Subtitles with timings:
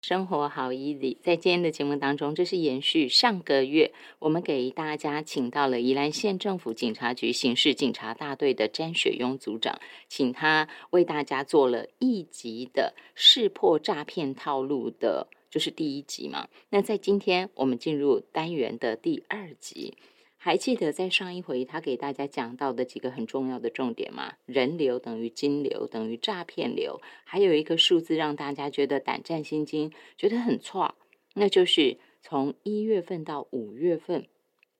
[0.00, 16.48] 生活好 easy，在今天的节目当中，这是延续上个月我们给大家请到了宜兰县政府警察局刑事警察大队的詹雪庸组长，请他为大家做了一集的识破诈骗套路的，就是第一集嘛。
[16.70, 19.94] 那在今天我们进入单元的第二集。
[20.40, 24.34] 还记得在上一回他给大家讲到的几个很重要的重点吗？
[24.46, 30.94] 人流等于金流等于诈骗流，还有一个数字让大家觉得胆战心惊，觉得很错，
[31.34, 34.26] 那就是从一月份到五月份，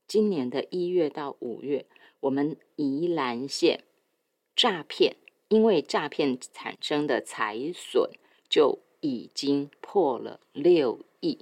[0.07, 1.87] 今年的一月到五月，
[2.21, 3.83] 我们宜兰县
[4.55, 5.17] 诈骗，
[5.49, 8.09] 因为诈骗产生的财损
[8.49, 11.39] 就已经破了六亿。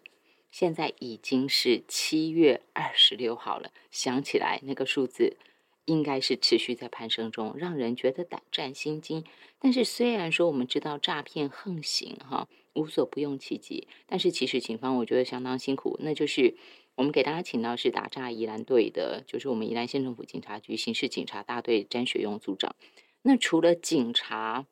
[0.59, 5.37] 现在已经是七月二十六号了，想起来那个数字
[5.85, 9.23] 应该是持续在攀升中，让人觉得胆战心惊。
[9.59, 15.99] 但是虽然说我们知道诈骗横行，哈，无所不用其极，但是其实警方我觉得相当辛苦。
[16.01, 16.57] 那就是
[16.95, 22.75] 我们给大家请到是打诈宜兰队的，就是我们宜兰县政府警察局刑事警察大队詹学用组长。
[23.21, 24.65] 那除了警察，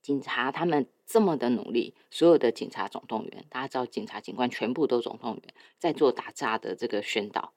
[0.00, 0.88] 警察他们。
[1.08, 5.42] 这么的努力，所有的警察总动员，大家知道，警察警官全部都总动员，
[5.78, 7.54] 在做打诈的这个宣导，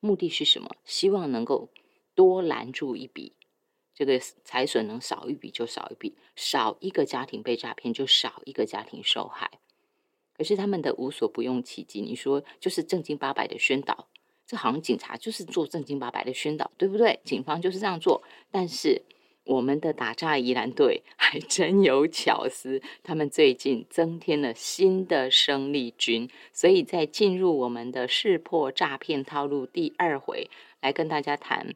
[0.00, 0.74] 目的是什么？
[0.86, 1.68] 希望能够
[2.14, 3.34] 多拦住一笔，
[3.94, 9.50] 这个财损能少一笔就少一笔，少一个家庭被诈骗就少一个家庭受害。
[10.34, 14.08] 可是他们的无所不用其极，你说就是正经八百的宣导，
[14.46, 17.20] 这好像警察就是做正经八百的宣导，对不对？
[17.22, 19.02] 警方就是这样做，但是。
[19.48, 30.50] 我们的打诈宜兰队还真有巧思，他们最近增添了新的生力军，所以在进入我们的识破诈骗套路第二回
[30.82, 31.74] 来跟大家谈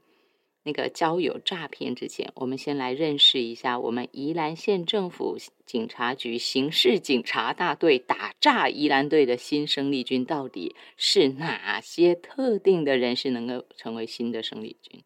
[0.65, 15.03] 那个交友诈骗之前，我们先来认识一下我们宜兰县政府警察局刑事警察大队打诈宜兰队的新生力军到底是哪些特定的人士能够成为新的生力军？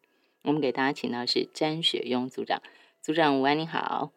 [0.47, 2.61] 我们给大家请到是詹雪庸组长，
[3.01, 4.13] 组长午安，你好。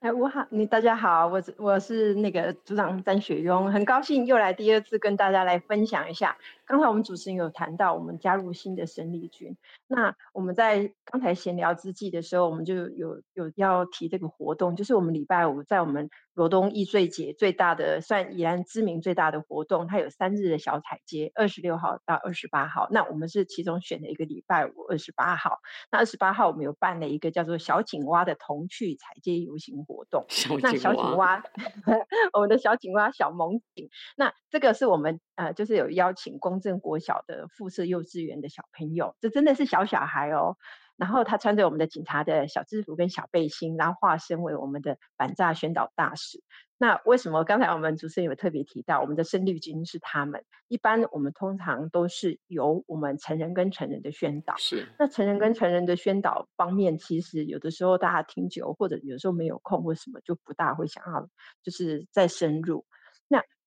[0.00, 6.36] 哎，我好，你大家好，我我是那个组长詹雪庸，很高兴又来第二次跟大家来分享一下。
[6.72, 9.58] 刚才我们主持人有谈到，我们加入新的生力军。
[9.86, 22.88] 那我们在刚才闲聊之际的时候，我们就有有要提这个活动，就是我们礼拜五在我们罗东易碎节最大的，算宜兰知名最大的活动，它有三日的小彩街，二十六号到二十八号。
[22.90, 25.58] 那我们是其中选了一个礼拜五，二十八号。
[25.90, 30.24] 那二十八号我们有办了一个叫做小井蛙的童趣彩街游行活动。
[30.62, 31.44] 那小井蛙，
[32.32, 33.90] 我们的小井蛙小萌井。
[34.16, 36.61] 那这个是我们呃，就是有邀请公。
[36.62, 40.56] 正国小的附设幼稚园的小朋友，这真的是小小孩哦。
[40.96, 46.40] 然后他穿着我们的警察的小制服跟小背心，然后化身为我们的反诈宣导大使。
[46.78, 50.44] 那为什么刚才我们主持人有特别提到，我们的生力军是他们？
[50.68, 54.54] 一般我们通常都是由我们成人跟成人的宣导。
[54.58, 54.86] 是。
[54.98, 61.28] 那成人跟成人的宣导方面，其实有的时候大家听久，或者有时候没有空或什么，就不大会想要
[61.62, 62.84] 就是再深入。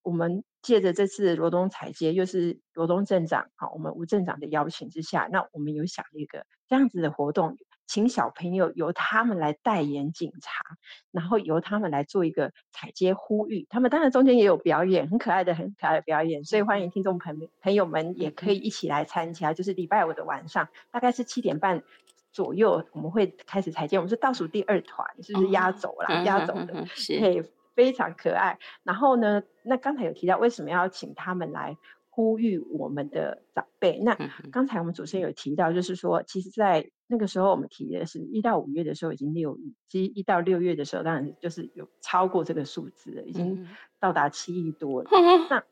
[0.06, 0.44] 那我们。
[0.66, 7.56] 借着这次罗东彩街，又是罗东镇长，好，我们吴镇长的邀请之下，那我们有想一个这样子的活动，
[7.86, 10.64] 请小朋友由他们来代言警察，
[11.12, 13.68] 然后由他们来做一个彩街呼吁。
[13.70, 19.54] 他们当然中间也有表演，很可爱的、很可爱的表演，所以欢迎听众朋朋友们也可以一起来参加。
[19.54, 21.84] 就是礼拜五的晚上，大概是七点半
[22.32, 23.98] 左右，我们会开始彩街。
[23.98, 26.24] 我们是倒数第二团，是不是压轴啦？
[26.24, 26.88] 压轴的，
[27.20, 27.44] 可以。
[27.76, 28.58] 非常可爱。
[28.84, 31.78] 然后呢，那刚才有提到为什么要请他们来
[32.10, 34.00] 呼吁我们的长辈？
[34.00, 34.18] 那
[34.52, 43.68] 刚才我们主持人有提到，就是说，其实，在那个时候我们提的是一到五月的时候已经六亿，其实一到六月的时候，当然就是有超过这个数字了，已经
[44.00, 45.10] 到达七亿多了。
[45.50, 45.64] 那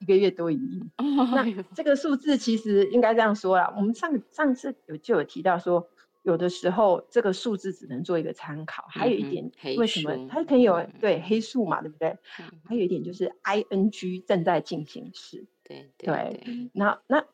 [0.00, 0.82] 一个月多一亿。
[0.98, 5.88] 那这个数字其实应该这样说啦，我们上上次有就有提到说。
[6.22, 12.16] 有的时候这个数字只能做一个参考，还有一点为什么它可以有对黑数嘛，对不对？
[12.64, 16.70] 还有一点就是 I N G 正在进行时，对对。
[16.74, 17.24] 那那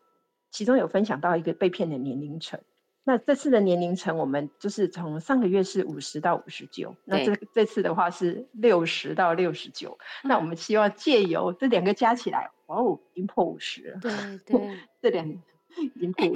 [0.50, 2.60] 其中有分享到一个被骗的年龄层，
[3.02, 14.12] 那这次的年龄层我们就是从上个月是五十到五十九，那这这次的话是六十到六十九，那我们希望借由这两个加起来，哇哦，已经破五十了，对
[14.58, 15.42] 对，这两。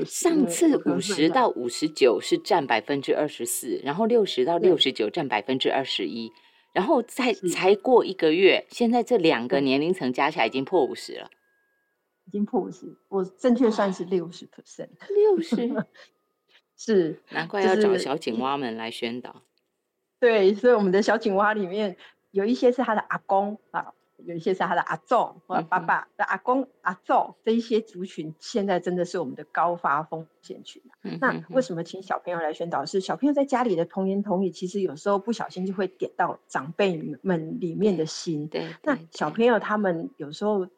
[0.04, 6.32] 上次五十到五十九是占百分之二十四，然后六十到六十九占百分之二十一，
[6.72, 11.30] 然后再才过一个月，现在这两个年龄层加起来已经破五十了，
[12.26, 15.86] 已经破五十，我正确算是六十 percent，六十？
[16.76, 19.42] 是难怪要找小井蛙们来宣导。
[20.20, 21.96] 对，所以我们的小井蛙里面
[22.30, 23.92] 有一些是他的阿公啊。
[24.24, 25.16] 有一些是他的阿祖
[25.46, 30.82] 或者爸爸的阿公、阿祖，这一些族群现在真的是我们的高发风险群。
[31.20, 32.84] 那为什么请小朋友来宣导？
[32.84, 38.48] 是小朋友在家里的童言童语，其实有时候不小心就会点到长辈们里面的心。
[38.48, 40.68] 对，那小朋友他们有时候。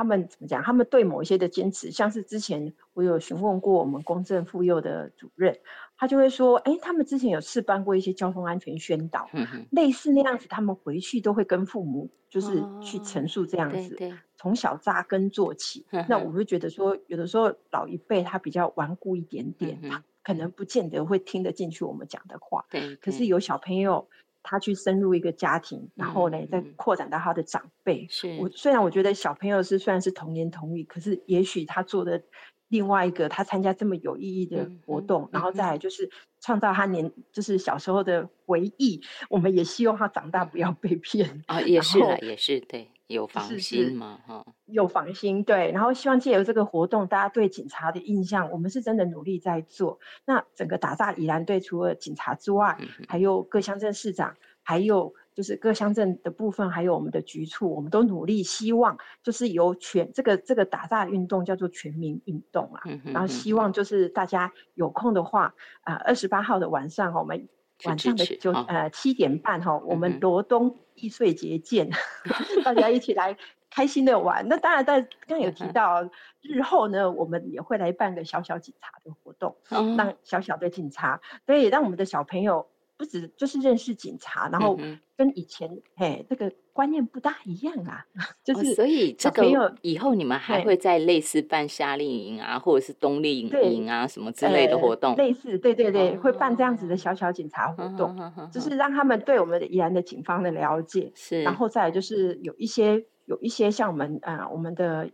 [0.00, 0.62] 他们怎么讲？
[0.62, 5.54] 他们对某一些的坚持，像是之前我有询问过我们公正妇幼的主任，
[5.94, 9.28] 他就会说：，哎，他们之前有试办过一些交通安全宣导，
[9.72, 13.94] 类似那样子，他们回去都会跟父母就是去陈述这样子，
[14.38, 15.84] 从小扎根做起。
[16.08, 22.64] 那我会觉得说，有的时候老一辈他比较顽固一点点，他可能不见得会听得进去我们讲的话。
[22.70, 24.08] 对，可是有小朋友。
[24.42, 28.06] 他去深入一个家庭，然后呢，再扩展到他的长辈。
[28.08, 32.22] 是我虽然我觉得小朋友是虽然是童年童语，可是也许他做的
[32.68, 36.08] 另外一个，他参加这么有意义的活动，然后再来就是
[36.40, 39.00] 创造他年就是小时候的回忆。
[39.28, 42.88] 我们也希望他长大不要被骗啊，也是了，也是对。
[43.10, 44.20] 有防心吗？
[44.24, 45.72] 哈，有防心，对。
[45.72, 49.98] 然后希望借由这个活动，大家对警察的印象，我们是真的努力在做。
[50.24, 52.78] 那整个打炸宜兰队，除了警察之外，
[53.08, 62.80] 还有各乡镇市长，还有就是各乡镇的部分，还有我们的局处，我们都努力，希望就是由全这个这个打炸运动叫做全民运动啊。
[63.06, 65.52] 然后希望就是大家有空的话，
[65.82, 67.48] 啊，二十八号的晚上，我们。
[67.84, 71.90] 晚上的九呃七点半哈，我们罗东易碎节见，
[72.64, 73.36] 大家一起来
[73.70, 74.46] 开心的玩。
[74.48, 76.08] 那当然，在 刚刚有提到，
[76.42, 79.56] 日后呢，我们也会来办个小小警察的活动，
[79.96, 82.68] 让小小的警察，所以让我们的小朋友。
[83.00, 84.78] 不止就是认识警察，然后
[85.16, 88.04] 跟以前嘿这个观念不大一样啊，
[88.44, 98.14] 就是所以这个以后你们还会在类似办夏令营啊，或者是冬令营啊什么之类的活动，类似对对对，会办这样子的小小警察活动，
[98.52, 105.08] 就是让他们对我们的宜兰的警方的了解，是，然后再就是有一些有一些像我们啊我们的。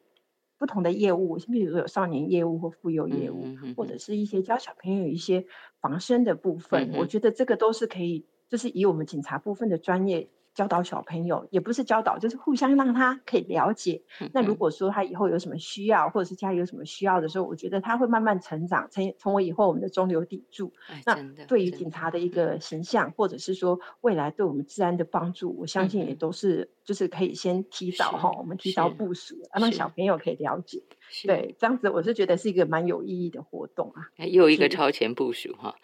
[0.58, 3.44] 不同的业务，比如说有少年业务或妇幼业务，
[3.76, 5.44] 或者是一些教小朋友一些
[5.80, 10.28] 防身的部分，我觉得这个都是可以，就是以我们警察部分的专业。
[10.56, 14.02] 教导小朋友也不是教导，就是互相让他可以了解。
[14.32, 20.72] 那如果说他以后有什么需要，或者是家里有什么需要的时候，我觉得他会慢慢成长，成成为以后我们的中流砥柱。
[21.04, 21.14] 那
[21.46, 30.82] 对于警察的一个形象，或者是说未来对我们治安的帮助，我相信也都是就是可以先提早哈，我们提早部署，让小朋友可以了解。
[31.26, 34.08] 对，这样子我是觉得是一个蛮有意义的活动啊。
[34.24, 35.76] 又一个超前部署哈，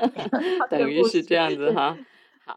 [0.68, 1.96] 等于是这样子哈。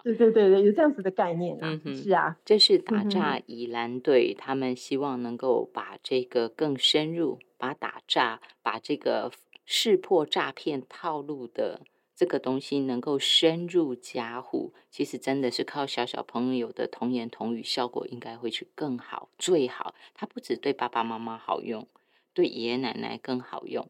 [0.03, 9.31] 对对对对，有这样子的概念啊，是啊，这是打诈以蓝队，他们希望能够把这个更深入，把打诈，把这个
[9.65, 11.81] 识破诈骗套路的
[12.15, 14.73] 这个东西能够深入家户。
[14.89, 19.93] 其实真的是靠小小朋友的童言童语，效果应该会去更好，最好。
[20.13, 21.87] 它不只对爸爸妈妈好用，
[22.33, 23.87] 对爷爷奶奶更好用。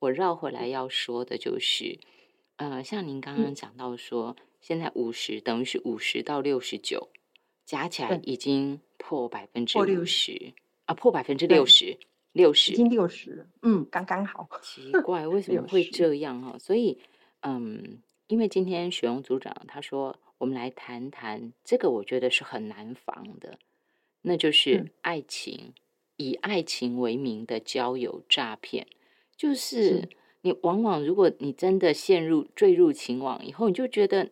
[0.00, 1.98] 我绕回来要说的就是，
[2.56, 4.36] 呃，像您刚刚讲到说。
[4.60, 7.08] 现在五十等于是五十到六十九，
[7.64, 10.52] 加起来已经破百分之六十
[10.84, 11.96] 啊，破百分之六十，
[12.32, 14.48] 六十已经六十，嗯，刚刚好。
[14.60, 16.58] 奇怪，为什么会这样哈？
[16.58, 16.98] 所以，
[17.42, 23.58] 嗯，因为今天雪荣组长他说，我们来谈谈这个，我觉得是很难防的，
[24.22, 25.72] 那就是爱情，
[26.16, 28.86] 以爱情为名的交友诈骗，
[29.36, 30.08] 就是
[30.42, 34.30] 你往往如果你真的陷入坠入情网以后，你就觉得。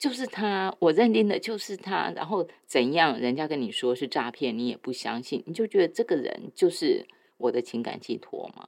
[0.00, 2.10] 就是他，我认定的就是他。
[2.16, 8.66] 然后怎样，人家跟你说是诈骗，你也不相信，你就觉得这个人就是我的情感寄托嘛。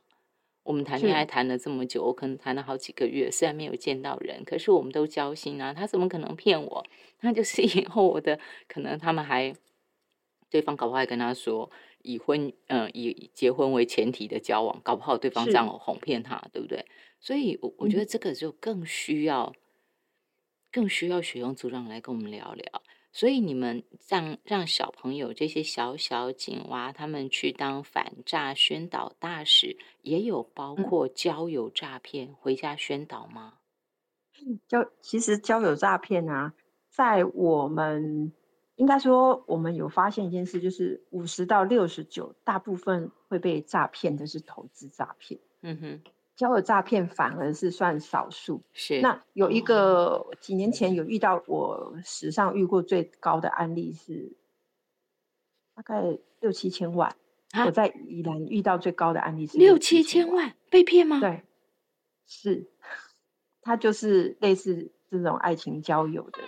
[0.62, 5.72] 我们谈恋爱谈了这么久，我可能谈了好几个月，虽然没有见到人，可是我们都交心啊。
[5.72, 6.84] 他怎么可能骗我？
[7.22, 9.54] 那就是 以后我的可能，他们还
[10.50, 11.70] 对方搞不好还跟他说
[12.02, 16.84] 以婚，嗯，以结婚为前提的交往，搞不好对方这样哄骗他，对不对？
[17.20, 19.54] 所以，我我觉得这个就更需要。
[20.72, 33.58] 更需要学用组长来跟我们聊聊，所以你们让让小朋友这些小小警蛙他们去当反诈宣导大使，也有包括交友诈骗回家宣导吗？
[34.66, 36.54] 交其实交友诈骗啊，
[36.88, 38.32] 在我们
[38.76, 45.38] 应该说我们有发现一件事，就是五十到六十九，大部分会被诈骗的是投资诈骗。
[45.60, 46.00] 嗯哼。
[46.34, 54.32] 交友诈骗反而是算少数，是那有一个几年前有遇到我史上遇过最高的案例是
[55.74, 57.14] 大概六七千万，
[57.66, 61.20] 我在宜兰遇到最高的案例是六七千万被骗吗？
[61.20, 61.42] 对，
[62.26, 62.66] 是，
[63.60, 66.38] 他就是类似这种爱情交友的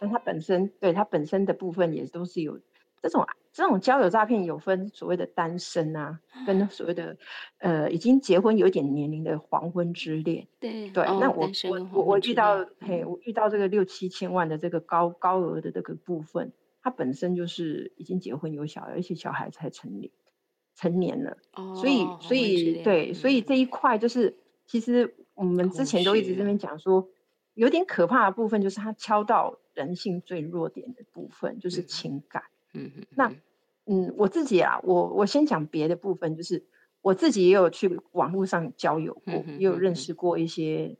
[0.00, 2.60] 但他本身对他本身的部分也都是有
[3.02, 7.16] 这种这种交友诈骗有分所谓的单身啊，跟所谓的
[7.58, 10.46] 呃已经结婚有点年龄的黄昏之恋。
[10.60, 20.10] 对对，哦那我我我我遇到嘿，我遇到这个六七千万的这个高高额的这个部分，它本身就是已经结婚有小孩，而且小孩才成年
[20.76, 21.36] 成年了。
[21.54, 27.08] 哦，所以，所以对，所以嗯这一块就是，其实我们之前都一直虚这边讲说，
[27.54, 32.44] 有点可怕的部分就是他敲到人性最弱点的部分，就是嗯情感。
[32.44, 33.36] 嗯嗯那嗯
[33.86, 36.64] 嗯，我自己啊，我我先讲别的部分，就是
[37.00, 40.96] 我自己也有去网络上交友过，嗯也有认识过一些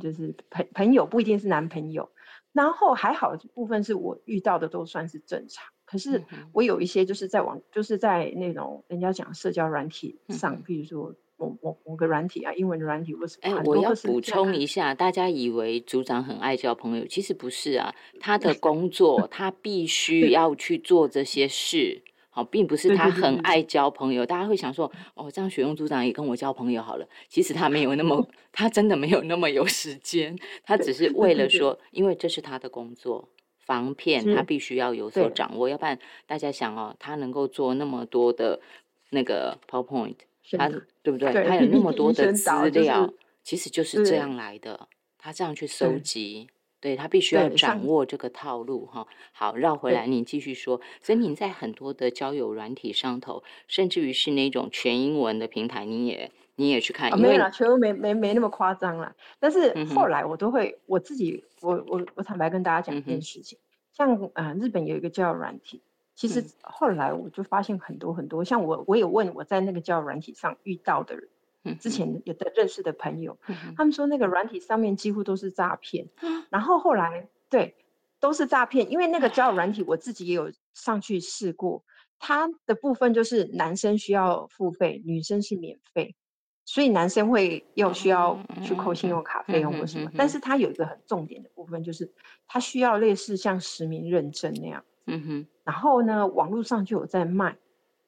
[0.00, 2.10] 就是朋朋友，不一定是男朋友。
[2.52, 17.92] 然后还好的部分是我遇到的都算是正常，可是我有一些就是在网，就是在那种人家讲社交软体嗯上，譬如说某某某个软体啊，英文的软体或是哎，我要补充一下，大家以为组长很爱交朋友，其实不是啊。
[18.20, 24.24] 他的工作，他必须要去做这些事，好，并不是他很爱交朋友。
[24.24, 27.08] 大家会想说，哦，这样雪用组长也跟我交朋友好了。
[27.28, 33.28] 其实他没有那么， 他真的没有那么有时间，他只是为了说，因为这是他的工作。
[33.64, 35.96] 防骗他必须要有所掌握，要不然
[36.26, 38.60] 大家想哦，他能够做那么多的
[39.10, 40.16] 那个 PowerPoint，
[40.58, 40.68] 他
[41.02, 41.32] 对不对？
[41.32, 44.88] 他有那么多的资料，其实就是这样来的。
[45.18, 46.48] 他这样去搜集，
[46.80, 49.06] 对他必须要掌握这个套路哈。
[49.30, 50.80] 好，绕回来，您继续说。
[51.00, 59.14] 所以您在很多的交友软体上头，甚至于是那种全英文的平台，你也你也去看，没有啦，全文没没没那么夸张啦。
[59.38, 63.56] 但是后来我都会我自己，我我我坦白跟大家讲一件事情，
[63.92, 65.80] 像呃日本有一个交友软体，
[66.14, 66.50] 其实嗯。
[66.62, 71.28] 后来我就发现很多很多，像我我有问我在那个交友软体上遇到的人，
[71.64, 76.46] 嗯之前有的认识的朋友，嗯他们说那个软体上面几乎都是诈骗，啊。
[76.50, 77.76] 然后后来对
[78.20, 81.84] 都是诈骗，因为那个交友软体我自己也有上去试过，
[82.18, 86.14] 它的部分就是男生需要付费，女生是免费，
[86.64, 92.12] 所以男生会要需要去扣信用卡费用或什么，但是它有一个很重点的部分，就是
[92.46, 97.56] 它需要类似像实名认证那样，嗯哼然后呢，网络上就有在卖，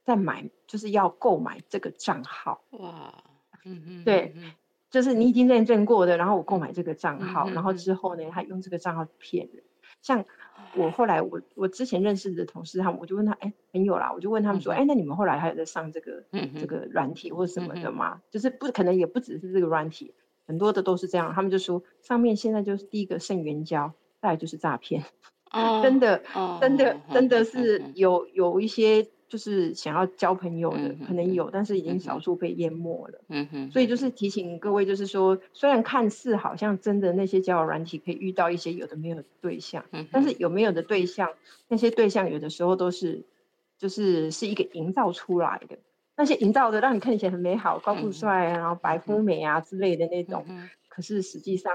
[0.04, 2.62] 在买，就是要购买这个账号。
[2.72, 3.14] 哇
[3.64, 4.34] 嗯哼对
[4.90, 9.62] 就是你已经认证过的，然后我购买这个账号，然后之后呢，他用这个账号骗人。
[10.02, 10.24] 像
[10.76, 16.22] 我后来我我之前认识的同事，他们我就问他，哎，朋友啦，我就问他们说，嗯哎，那你们后来还有在上这个
[16.60, 18.20] 这个软体或什么的吗？
[18.30, 20.14] 就是不可能也不只是这个软体，
[20.46, 21.32] 很多的都是这样。
[21.34, 25.04] 他们就说上面现在就是第一个圣元交，再来就是诈骗，哦
[25.82, 31.16] 真的哦真的真的嗯是嗯有有一些就是想要交朋友的嗯，可嗯嗯。
[31.16, 33.18] 能有，但是已嗯经少数被淹没了。
[33.28, 41.28] 嗯哼，所以就是提醒各位，就是说，虽然看似好像真的那些交友软体可以遇到一些有的没有的对象，但是有没有的对象，
[41.68, 43.24] 那些对象有的时候都是，
[43.78, 45.76] 就是是一个营造出来的，
[46.16, 50.68] 那些营造的让你看起来很美好、高富嗯帅啊，然后白富美啊之类的那种，嗯。
[50.88, 51.72] 可是实际上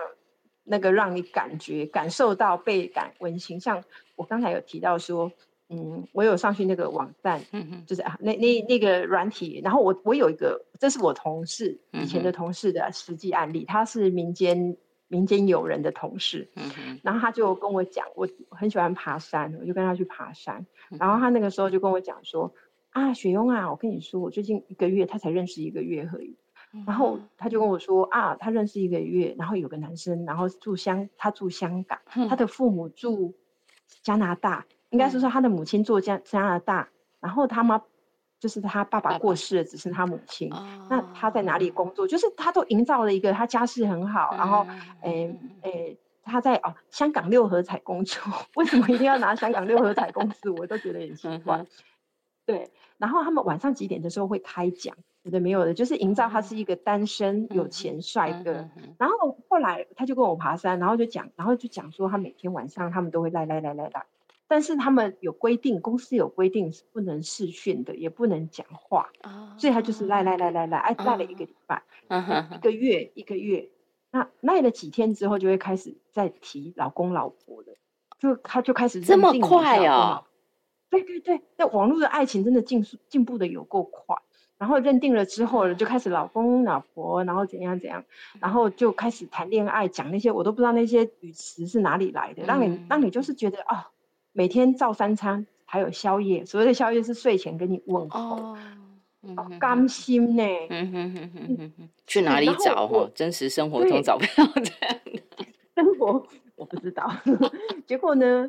[0.70, 3.60] 那个让你感觉感受到倍感温馨。
[3.60, 3.84] 像
[4.16, 5.32] 我刚才有提到说，
[5.70, 17.00] 嗯，我有上去那个网站，嗯哼就是啊，那那那个软体，然后我我有一个，这是我同事以前的同事的实际案例，他是民间民间友人的同事，嗯哼。
[17.04, 22.54] 然后他就跟我讲，我很喜欢爬山，我就跟他去爬山，嗯然后他那个时候就跟我讲说，
[22.92, 26.36] 啊，雪庸啊，我跟你说，我最近一个月，他才认识一个月而已，
[26.86, 32.00] 然后他就跟我说啊，他认识一个月，然后有个男生，然后住香，他住香港，
[32.30, 33.34] 他的父母住
[34.04, 37.82] 加拿大，应该是说他的母亲住加加拿大，然后他妈
[38.40, 40.52] 就是他爸爸过世了，只剩他母亲。
[40.54, 42.08] 哦那他在哪里工作？
[42.08, 44.66] 就是他都营造了一个他家世很好，然后
[45.02, 48.24] 诶嗯诶，他在哦香港六合彩工作，
[48.56, 50.50] 为什么一定要拿香港六合彩公司？
[50.52, 51.64] 我都觉得很奇怪。
[52.46, 58.70] 对，然后他们晚上几点的时候会开奖，有的没有的，就是营造他是一个单身、有嗯钱、帅哥。
[58.98, 64.06] 然后后来他就跟我爬山，然后就讲，然后就讲说他每天晚上他们都会来来来来来，
[64.48, 71.84] 但是他们有规定，公司有规定是不能视讯的，也不能讲话，哦所以他就是赖赖赖赖赖，哎赖了一个礼拜，
[72.56, 73.70] 一个月一个月，
[74.12, 77.68] 那赖了几天之后就会开始在提老公老婆了，
[78.18, 80.28] 就他就开始这么快哦老公老婆
[80.90, 84.16] 对对对，那网络的爱情真的进速进步的有够快。
[84.60, 88.04] 然后认定了之后，就开始老公老婆，然后怎样怎样，
[88.42, 93.88] 然后就开始谈恋爱，讲那些我都不知道那些语词是哪里来的，让你让你就是觉得啊、
[94.34, 98.58] 每天照三餐，还有宵夜，所谓的宵夜是睡前跟你问候，
[99.36, 100.44] 好甘心呢。
[100.70, 103.10] 嗯哼哼哼哼哼，去哪里找？
[103.16, 105.22] 真实生活中找不到这样的。
[105.76, 106.28] 生活
[106.60, 107.10] 我不知道。
[107.88, 108.48] 结果呢，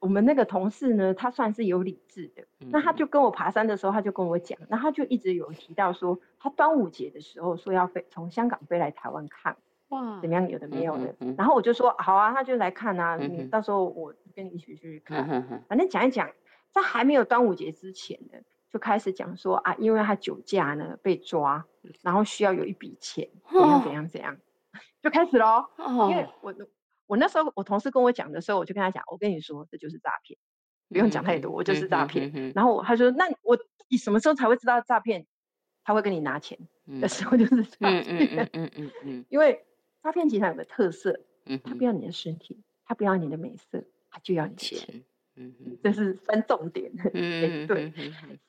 [0.00, 9.56] 我们那个同事呢，他算是有理智的，那他就跟我爬山的时候，他就跟我讲，那他就一直有提到说，他端午节的时候说要飞从香港飞来台湾看，
[9.90, 10.48] 哇，怎么样？
[10.48, 11.14] 有的没有的。
[11.36, 16.28] 然后我就说好啊，他就来看啊，你到时候我跟你一起去看，反正讲一讲，
[16.72, 18.38] 在还没有端午节之前呢。
[18.72, 21.64] 就开始讲说啊，因为他酒驾呢被抓，
[22.02, 24.36] 然后需要有一笔钱，怎样怎样怎样，
[25.02, 25.66] 就开始喽。
[26.08, 26.54] 因为我
[27.10, 30.38] 我那时候我同事跟我讲的时候，我就跟他讲，我跟你说这就是诈骗，
[30.88, 32.52] 不用讲太多，我就是诈骗。
[32.54, 35.26] 然后他说，那我你什么时候才会知道诈骗？
[35.82, 36.56] 他会跟你拿钱
[37.00, 38.04] 的时候就是诈骗。
[38.06, 39.24] 嗯嗯嗯嗯嗯。
[39.28, 39.64] 因为
[40.04, 41.18] 诈骗集团有个特色，
[41.64, 45.02] 他不要你的身体，他不要你的美色，他就要你的钱。
[45.36, 46.90] 嗯，这是分重点。
[47.14, 47.92] 嗯，对。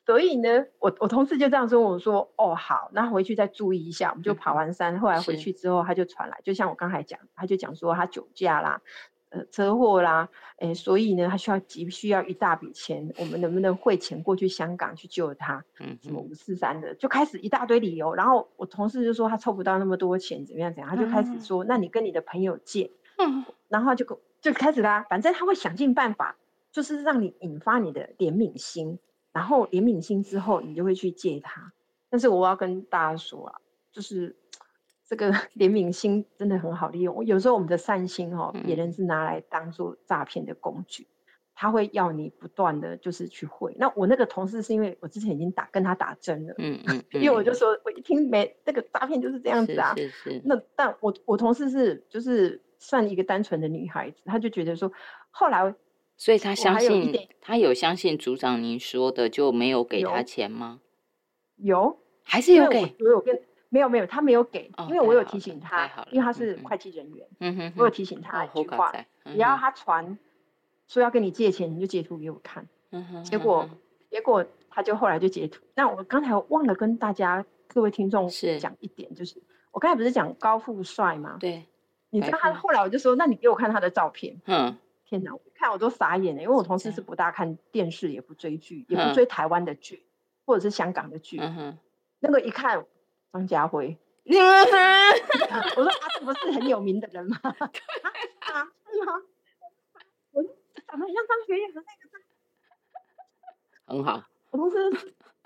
[0.06, 4.10] 所以呢，我我同事就这样说，我说哦好，那回去再注意一下。
[4.10, 8.82] 我们就爬完山，后来回去之后，他就传来，就像我刚才讲，他就讲说他酒驾啦，
[9.30, 15.64] 呃，车祸啦，哎，所以呢，他需要急需要一大笔钱，我们能不能汇钱过去香港去救他？
[15.80, 18.14] 嗯，什么五四三的，就开始一大堆理由。
[18.16, 22.92] 然后我同事就说他凑不到那么多钱，怎么样怎样，他就开始说，那你跟你的朋友借。
[23.18, 26.36] 嗯，然后就就开始啦，反正他会想尽办法。
[26.72, 28.98] 就是让你引发你的怜悯心，
[29.34, 31.74] 然后怜悯心之后，你就会去借他。
[32.10, 33.60] 但是我要跟大家说啊，
[33.92, 34.36] 就是
[35.08, 37.26] 这个 怜悯心真的很好利用。
[37.26, 41.08] 有时候我们的善心哦，别人是拿来当做诈骗的工具，
[41.54, 43.76] 他会要你不断的就是去汇。
[43.78, 50.42] 那我那个同事是因为我之前已经打跟他打针了，嗯嗯，因为我就说我一听没那个诈骗就是这样子啊，是是。
[50.46, 54.90] 那但我我同事是就是算一个单纯的女孩子，她就觉得说
[55.32, 55.76] 后来。
[56.22, 60.80] 所以他相信，他有相信组长您说的，就没有给他钱吗？
[61.56, 62.96] 有，还是有给？
[63.00, 68.94] 我有跟没有没有，他没有给，因为我有提醒他，因为他是会计人员，嗯哼，我有提醒他一句话，
[69.26, 70.16] 只要他传
[70.88, 72.68] 说要跟你借钱，你就截图给我看。
[72.92, 73.68] 嗯哼，结果
[74.12, 75.64] 结果他就后来就截图。
[75.74, 78.30] 那我刚才忘了跟大家各位听众
[78.60, 81.38] 讲一点，就是我刚才不是讲高富帅吗？
[81.40, 81.66] 对，
[82.12, 84.40] 你知道他后来我就说，那你给我看他的照片。
[84.46, 84.78] 嗯。
[85.12, 85.32] 天哪！
[85.54, 90.06] 看我都傻眼了，因为我同事是不大看电视，也不追剧，也不追台湾的剧，
[90.46, 91.38] 或者是香港的剧。
[91.38, 91.78] 嗯
[92.22, 92.86] 那个一看
[93.34, 97.38] 张家辉， 我说他这不是很有名的人吗？
[97.44, 99.22] 啊，是吗？
[100.32, 100.42] 我
[100.88, 102.24] 长得很像张学友的那个。
[103.86, 104.24] 很好。
[104.52, 104.78] 我同事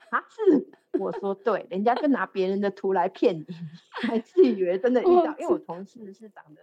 [0.10, 0.68] 啊是，
[1.00, 3.46] 我说对，人家就拿别人的图来骗你，
[3.90, 5.36] 还自以为真的遇到。
[5.40, 6.62] 因为我同事是长得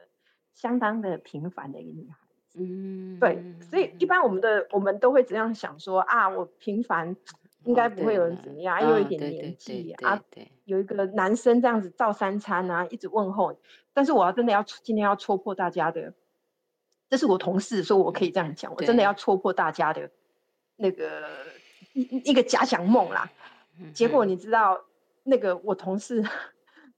[0.54, 2.21] 相当的平凡的一个女孩。
[2.54, 7.16] 嗯，对，所以一般我们的我们都会这样想说啊，我平凡
[7.64, 10.20] 应该不会有人怎么样，又有一点年纪啊，
[10.64, 13.56] 有一个男生这样子照三餐啊，一直问候。
[13.94, 16.12] 但是我要真的要今天要戳破大家的，
[17.08, 20.10] 这是我同事说我可以这样讲，我真的要戳破大家的
[20.76, 21.22] 那个
[21.94, 23.30] 一一个假想梦啦。
[23.94, 24.78] 结果你知道
[25.22, 26.22] 那个我同事。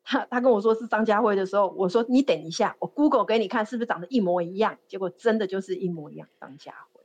[0.05, 4.79] 他他跟我说是张家辉的时候，我说你等一下，我 Google 给你看是不是长得一模一样？
[4.87, 7.03] 结果真的就是一模一样，张家辉。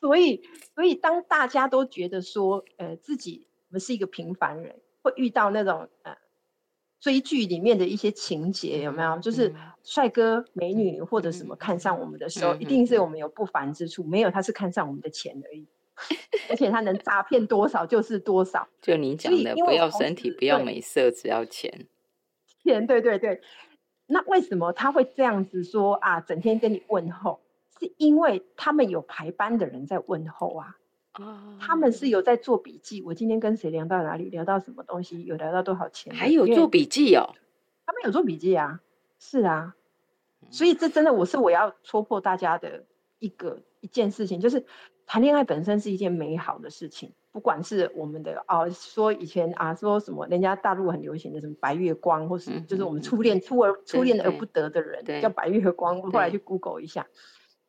[0.00, 0.42] 所以
[0.74, 6.16] 所以当大家都觉得说，呃，自己我们是一个平凡人，会遇到那种呃
[7.00, 9.18] 追剧里面的一些情节，有没有？
[9.18, 15.66] 就是帅哥美女或者什么看上我们的时候，一定是我们有不凡之处，没有他是看上我们的钱而已。
[16.48, 21.86] 而且他能诈骗多少就是多少，就你讲的，不要身体，不要美色，只要钱。
[22.62, 23.40] 钱，对对对。
[24.06, 26.20] 那为什么他会这样子说啊？
[26.20, 27.40] 整天跟你问候，
[27.78, 30.76] 是因为他们有排班的人在问候啊。
[31.14, 31.58] 哦。
[31.60, 33.02] 他们是有在做笔记。
[33.02, 37.34] 我今天跟谁聊到哪里，聊到什么东西，有聊到多少钱，还有做笔记哦。
[37.84, 38.80] 他们有做笔记啊，
[39.18, 39.74] 是啊。
[40.50, 42.84] 所以这真的，我是我要戳破大家的
[43.18, 44.64] 一个一件事情，就是。
[45.10, 57.06] 谈恋爱本身是一件美好的事情，不管是我们的啊，说以前啊，说什么人家大陆很流行的什么白月光，或是就是我们初恋初而初恋而不得的人叫白月光，后来去 Google 一下，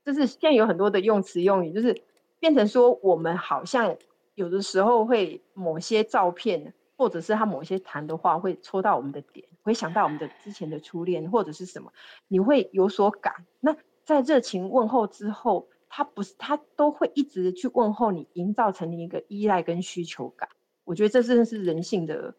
[0.04, 2.04] 就是现在有很多的用词用语，就是
[2.42, 3.96] 变成说我们好像
[4.36, 11.94] 有的时候会某些照片，或者是他某些谈的话会戳到我们的点，会想到我们的之前的初恋或者是什么，
[12.28, 13.34] 你会有所感。
[13.62, 15.70] 那在热情问候之后。
[15.90, 20.48] 他不是，他都会一直去问候你，营造成一个依赖跟需求感。
[20.86, 22.34] 我觉得这真的是人性的，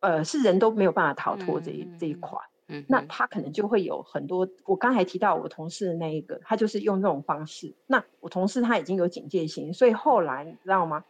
[0.00, 2.38] 呃，是人都没有办法逃脱这一这一块。
[2.66, 4.48] 嗯，那他可能就会有很多。
[4.64, 7.74] 我刚才提到我同事的那一个，他就是用这种方式。
[7.86, 11.04] 那我同事他已经有警戒心，所以后来你知道吗？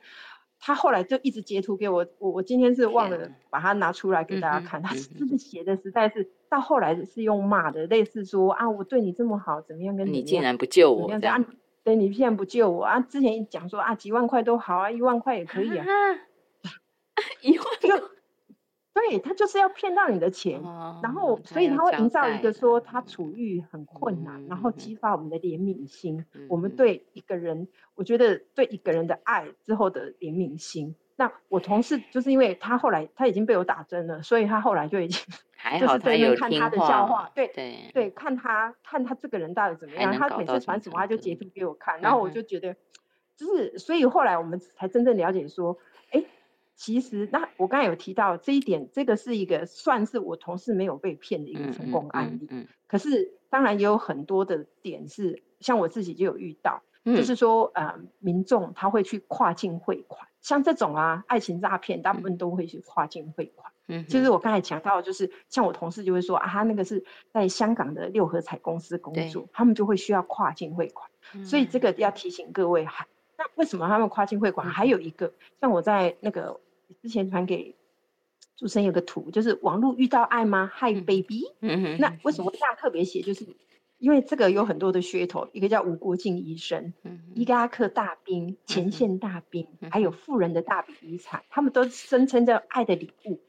[0.66, 11.44] 他后来就一直截图给我，我我今天是忘了把它拿出来给大家看，他嗯哼真的写的实在是到后来是用骂的，类似说啊我对你这么好，怎么样跟你怎么样竟然不救我这样，
[11.84, 15.84] 对你竟然不救我啊，之前讲说啊几万块都好啊，一万块也可以啊，
[17.42, 18.10] 一万就
[18.94, 20.60] 对他就是要骗到你的钱。
[20.62, 26.24] 哦然后，所以他会营造一个说他处于很困难，然后嗯激发我们的怜悯心。
[26.48, 30.94] 我们嗯对一个人，我觉得对一个人的爱之后的怜悯心。
[31.16, 35.20] 那我同事就是因为他后来他已经被我打针了，所以他后来就已经
[35.56, 40.12] 还就是在那看他的笑话，对对对，看他看他这个人到底怎么样。
[40.12, 42.74] 他每次传什么，他就截图给我看，然后我就觉得，
[43.36, 45.93] 就是所以后来我们才真正了解说，哎，
[46.76, 52.46] 其实那我刚才有提到这一点，这个是一个算是我同事没有被骗的一个成功案例。
[52.50, 52.60] 嗯。
[52.62, 63.72] 嗯可是当然也有很多的点是，像我自己就有遇到，嗯，就是说呃，民众他会去跨境汇款，像这种啊爱情诈骗，大部分都会去跨境汇款。
[63.88, 64.06] 嗯。
[64.06, 71.10] 就是我刚才讲到，就是像我同事就会说啊，他那个是在香港的六合彩公司工作，他们就会需要跨境汇款，
[71.44, 74.66] 所以这个要提醒各位，还那为什么他们跨境汇款？
[74.66, 76.60] 嗯还有一个，像我在那个
[77.02, 77.74] 之前传给
[78.56, 80.70] 主持人有个图，就是网络遇到爱吗？
[80.72, 83.22] 嗨嗯 baby，嗯哼那为什么这样特别写？
[83.22, 83.44] 就是
[83.98, 86.92] 因为这个有很多的噱头，一个叫吴国敬医生，
[87.34, 93.40] 伊拉克大兵、嗯前线大兵，嗯还有富人的大笔遗产，他们都声称叫爱的礼物。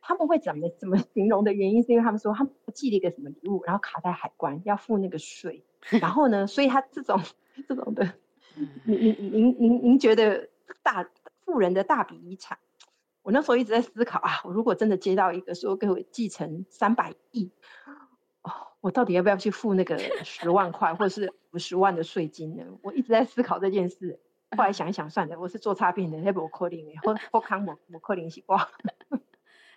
[0.00, 5.64] 他们会怎么怎么形容的原因，是因为他们说他们寄了一个什么礼物，然后卡在海关要付那个税，
[6.00, 7.20] 然后呢，所以他这种
[7.66, 8.12] 这种的，嗯
[8.84, 10.48] 您您您您您觉得
[10.82, 11.08] 大
[11.44, 12.58] 富人的大笔遗产？
[13.22, 17.50] 我那时候一直在思考啊，我如果真的接到一个说给我继承三百亿，
[18.42, 22.64] 哦，我到底要不要去付那个十万块或是五十万的税金呢？
[22.82, 24.20] 我一直在思考这件事。
[24.56, 28.70] 后来想一想，算了，我是做差评的，那不可能的，或或康我我可能是挂。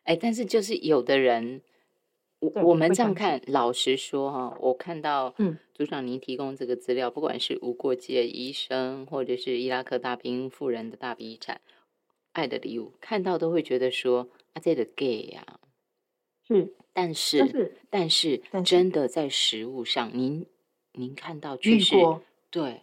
[0.03, 1.63] 哎，但是就是有的人，
[2.39, 11.61] 我我们这样看，老实说哈，我看到嗯组长您提供这个资料，不管是无国界医生，或者是伊拉克大兵富人的大笔遗产，
[12.33, 15.59] 爱的礼物，看到都会觉得说啊，这个 gay 呀、
[16.47, 20.45] 是，但是但是真的在实物上，您
[20.93, 21.95] 您看到确实
[22.49, 22.81] 对。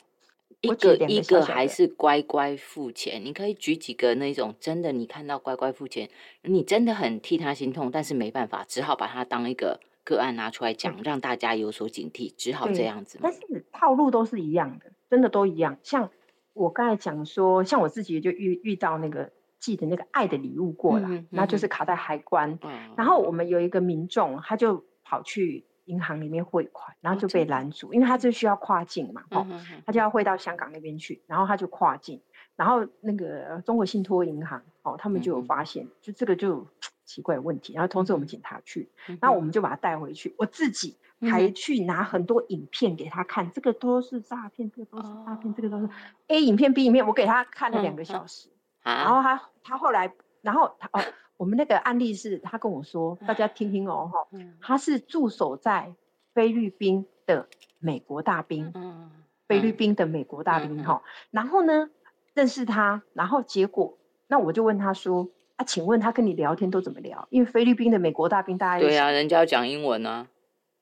[0.64, 6.08] 一个一个还是乖乖付钱，你可以举几个那种真的，你看到乖乖付钱，
[6.42, 13.32] 你真的很替他心痛，但是没办法，只好把他当一个个案拿出来讲，让大家有所警惕，只好这样子但。
[13.32, 15.76] 是套路都是一样的，真的都一样。
[15.82, 16.10] 像
[16.54, 22.58] 我刚才讲说，像我自己就遇遇到那个寄的那个爱的礼物过来，那就嗯是卡在海关。
[22.62, 29.46] 嗯然后我们有一个民众，他就跑去银行里面汇款，然后就被拦住，因为他这需要跨境嘛，哦，
[29.86, 32.20] 他就要汇到香港那边去，然后他就跨境，
[32.56, 36.66] 然后那个中国信托银行哦，他们就有发现，就这个就有
[37.04, 40.96] 奇怪的问题，然后通知我们警察去，嗯然后我哼们就把他带回去，我自己
[41.30, 45.90] 还去拿很多影片给他看，这个都是诈骗，这个都是诈骗，这个都是哦
[46.28, 48.48] A 影片 B 影片，我给他看了两个小时，
[48.82, 51.04] 然啊，后他他后来，然后他哦，
[51.44, 54.54] 我们那个案例是他跟我说，大家听听哦哈，嗯。
[54.62, 55.92] 他是驻守在
[56.32, 57.46] 菲律宾的
[57.80, 59.10] 美国大兵，嗯
[59.46, 61.90] 菲律嗯宾的美国大兵哈、然后呢
[62.32, 67.28] 认识他，然后结果那我就问他说啊，请问他跟你聊天都怎么聊？
[67.28, 70.26] 因为菲律宾的美国大兵大家对啊，人家要讲英文啊，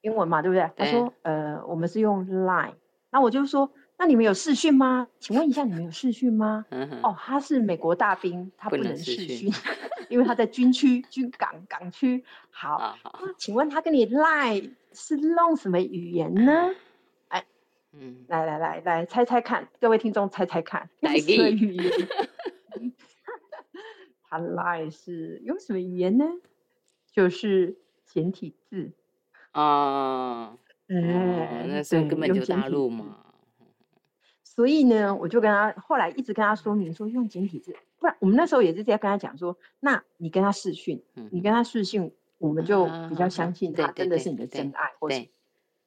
[0.03, 0.63] 英文嘛，对不对？
[0.77, 0.93] 他对。
[0.93, 2.75] 说呃我们是用 Line，
[3.11, 3.69] 那我就说
[4.03, 5.07] 那你们有视讯吗？
[5.21, 6.67] 请问一下你们有视讯吗？
[7.05, 9.63] 哦，他是美国大兵，他不能不能视视讯讯，
[10.09, 12.25] 因为他在军区、军港港区。
[12.51, 14.61] 好，好好，那请问他跟你赖
[14.93, 16.75] 是弄什么语言呢？
[17.93, 21.93] 嗯，来来来来，猜猜看，各位听众猜猜看，哪个语语言？
[24.29, 26.25] 他赖是用什么语言呢？
[27.13, 28.91] 就是简体字。
[29.53, 33.22] 哦，哦，哎，那是根本就大陆嘛，
[34.55, 45.27] 所以呢，我就跟他后来一直跟他说明说用简体字，不然我们那时候也是在跟他讲说，那你跟他视讯，嗯你跟他视讯，我们就比较啊相信他真的是你的真爱，或是，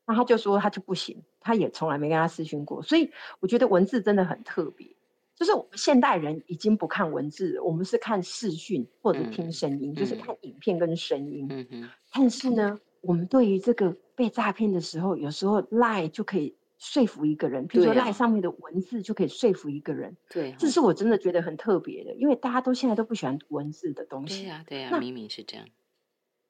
[0.08, 4.88] 那他就说他就不行，他也从来没跟他视讯过，所以我觉得文字真的很特别。
[5.36, 11.67] 就是我们现代人已经不看文字了，我们是看视讯或者嗯听声音，就是嗯看影片跟声音。
[12.13, 24.44] 但是呢，我们对于这个被诈骗的时候，有时候赖就可以说服一个人，比如说对啊赖上面的文字就可以说服一个人，对哈，这是我真的觉得很特别的，因为大家都现在都不喜欢读文字的东西。
[24.44, 25.68] 对呀对呀，那明明是这样，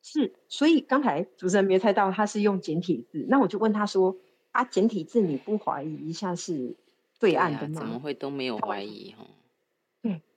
[0.02, 4.18] 是，所以刚才主持人没猜到他是用简体字，那我就问他说
[4.52, 6.76] ：“啊，简体字你不怀疑一下是
[7.20, 9.26] 对岸的吗？”怎么会都没有怀疑哈？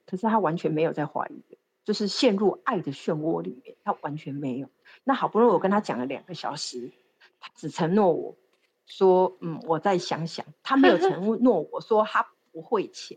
[0.06, 4.70] 可是他完全没有在怀疑，就是陷入爱的漩涡里面，他完全没有。
[5.04, 6.90] 那好不容易我跟他讲了两个小时，
[7.38, 8.34] 他只承诺我
[8.88, 10.44] 说，嗯，我再想想。
[10.64, 13.16] 他没有承 诺我说他不会钱。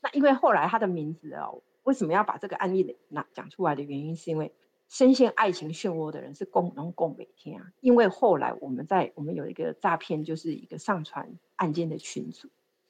[0.00, 4.54] 那因为后来他的名字哦，为什么要把这个案例拿讲出来的原因，是因为
[4.88, 7.70] 深陷爱情漩涡的人是共能共每天啊。
[7.80, 12.48] 因为后来我们在我们有一个诈骗，就是一个上传案件的群组。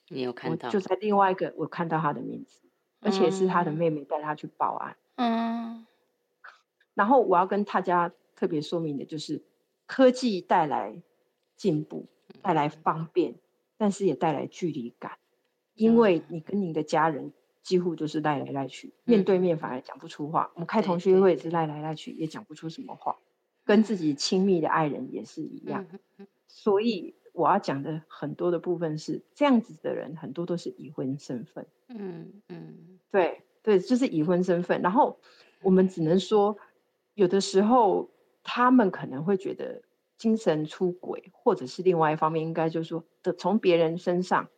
[0.09, 0.69] 你有看到？
[0.69, 2.61] 就在另外一个，我看到他的名字，
[3.01, 4.97] 而且是他的妹妹带他去报案。
[5.17, 5.87] 嗯。
[6.95, 9.43] 然后我要跟大家特别说明的就是，
[9.87, 11.01] 科技带来
[11.61, 12.07] 进步，
[12.41, 13.35] 带来方便，
[13.77, 15.19] 但是也带来距离感，
[15.75, 20.51] 因为你跟你的家人几乎都是赖来赖去，面对面反而讲不出话。
[20.55, 23.19] 我们开同学会也是赖来赖去，也讲不出什么话，
[23.67, 25.87] 跟自己亲密的爱人也是一样。
[26.49, 27.15] 所以。
[27.33, 31.65] 我要讲的很多的部分是这样子的人，很多都是已婚身份。
[31.89, 34.83] 嗯嗯，对对，就是已婚身份。
[34.83, 35.17] 然后
[35.63, 36.59] 我们只能说，
[37.15, 38.11] 有的时候
[38.43, 39.81] 他们可能会觉得
[40.21, 44.51] 精神出轨，或者是另外一方面，应该就是说的从别人身上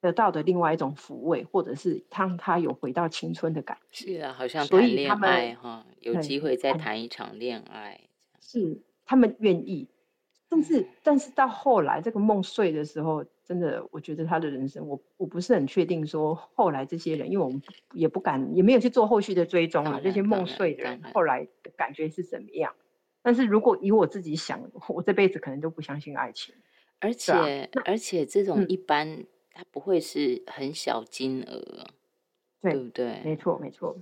[0.00, 4.06] 得到的另外一种抚慰，或者是让他有回到青春的感觉。
[4.06, 8.00] 是啊，好像谈恋爱哈，有机会再谈一场恋爱。
[8.40, 9.88] 是他们愿意。
[10.50, 20.00] 但是，但是到后来这个梦碎的时候，真的，我觉得他的人生，我我不是很确定说后来这些人，因为我们也不敢，也没有去做后续的追踪啊。
[20.02, 22.74] 这些梦碎的人后来的感觉是怎么样？
[23.28, 26.54] 但是如果以我自己想，我这辈子可能都不相信爱情。
[26.98, 31.88] 而且，而且这种一般，它不会是很小金额，
[32.62, 33.20] 对不对？
[33.22, 33.98] 没错，没错。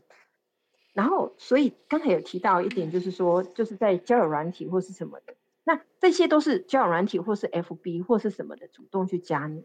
[0.92, 5.34] 然后，所以刚才有提到一点，就是说，就是在交友软体或是什么的。
[5.64, 9.64] 那这些都是交友软体或是 FB 或是什么的主动去加你。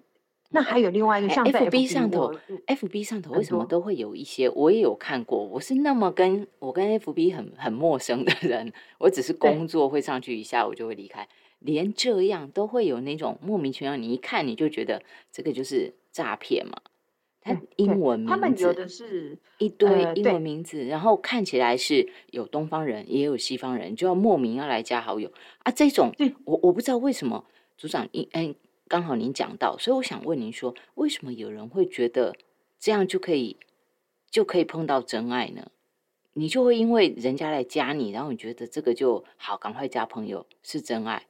[0.51, 2.33] 那还有另外一个像 FB 上头
[2.67, 4.49] ，FB 上头为什么都会有一些？
[4.49, 5.43] 我也有看过。
[5.43, 11.27] 我是那么跟我跟 FB 很很陌生的人，我只是工作会上去一下，我就会离开。
[11.59, 16.73] 连这样都会有那种莫名其妙，你一看你就觉得这个就是诈骗嘛。
[17.43, 25.31] 他英文名字，他们有的是一堆英文名字，然后看起来是有东方人，也有西方人，就要莫名要来加好友
[25.63, 25.71] 啊！
[25.71, 26.11] 这种，
[26.45, 27.43] 我我不知道为什么
[27.77, 28.53] 组长，嗯，
[28.91, 32.35] 刚好您讲到，所以我想问您说，为什么有人会觉得
[32.77, 33.55] 这样就可以
[34.29, 35.71] 就可以碰到真爱呢？
[36.33, 41.25] 你就会因为人家来加你，然后你觉得这个就好，赶快加朋友是真爱？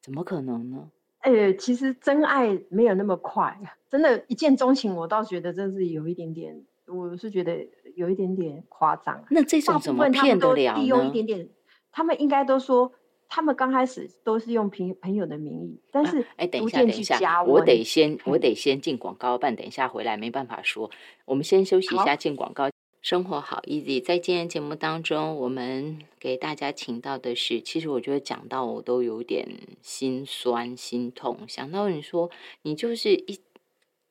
[0.00, 0.88] 怎么可能呢？
[1.18, 3.58] 哎，其实真爱没有那么快，
[3.90, 9.20] 真的，一见钟情，我倒觉得这是有一点点，我是觉得有一点点夸张。
[9.30, 11.48] 那这种怎么骗得了利用一点点，
[11.90, 12.92] 他们应该都说，
[13.30, 20.90] 他们刚开始都是用朋朋友的名义，但是哎，等一下，等一下，我得先，我得先进广告，办，等一下回来没办法说，
[21.24, 22.68] 我们先休息一下，进广告。
[23.02, 29.48] 生活好 easy，在今天节目当中，我们给大家请到的是，其实我觉得讲到我都有点
[29.80, 31.38] 心酸心痛。
[31.48, 32.28] 想到你说
[32.60, 33.40] 你就是一，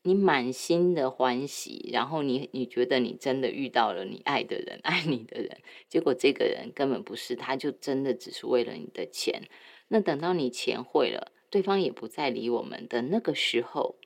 [0.01, 5.57] 你满心的欢喜，然后你你觉得你真的遇到了你爱的人，爱你的人，
[5.87, 9.43] 结果这个人根本不是，他就真的只是为了你的钱。
[9.89, 13.97] 那等到你钱汇了，对方也不再理我们的那个时候，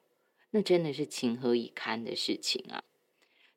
[0.52, 2.84] 那真的是情何以堪的事情啊！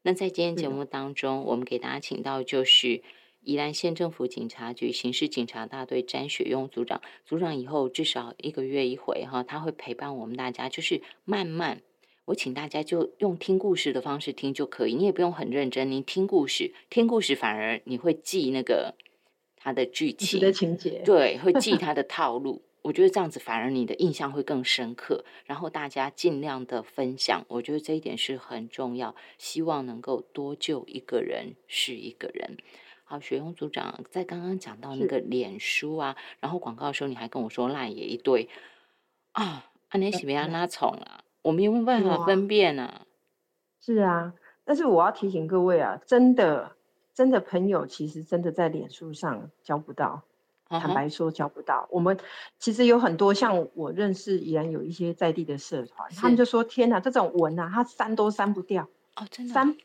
[0.02, 3.02] 那在今天节目当中，我们给大家请到就是
[3.40, 7.00] 宜兰县政府警察局刑事警察大队詹雪庸组长。
[7.24, 11.82] 组长以后至少一个月一回哈，他会陪伴我们大家，就是慢慢，
[12.26, 18.94] 我请大家就用听故事的方式听就可以，你也不用很认真，你听故事，听故事反而你会记那个
[19.56, 22.62] 他的剧情的情节，对，会记 他的套路。
[22.82, 29.16] 我觉得这样子反而你的印象会更深刻，然后大家尽量的分享，我觉得这一点是很重要。
[29.38, 32.56] 希望能够多救一个人是一个人。
[33.02, 38.48] 好，雪勇组长在刚刚讲到那个脸书啊，然后广告的时候你还跟我说赖也一堆
[39.32, 41.24] 啊，啊你喜不要拉宠啊？
[41.46, 42.92] 我们有没有办法分辨呢？
[43.80, 46.72] 是啊，但是我要提醒各位啊，真的
[47.14, 50.22] 真的朋友其实真的在脸书上交不到。
[50.68, 51.86] 坦白说，交不到。
[51.92, 52.18] 我们
[52.58, 58.82] 其实有很多像我认识，依然有一些在地的社团，他们就说：“天哪，这种文啊，他删都删不掉
[59.14, 59.76] 哦，真的删，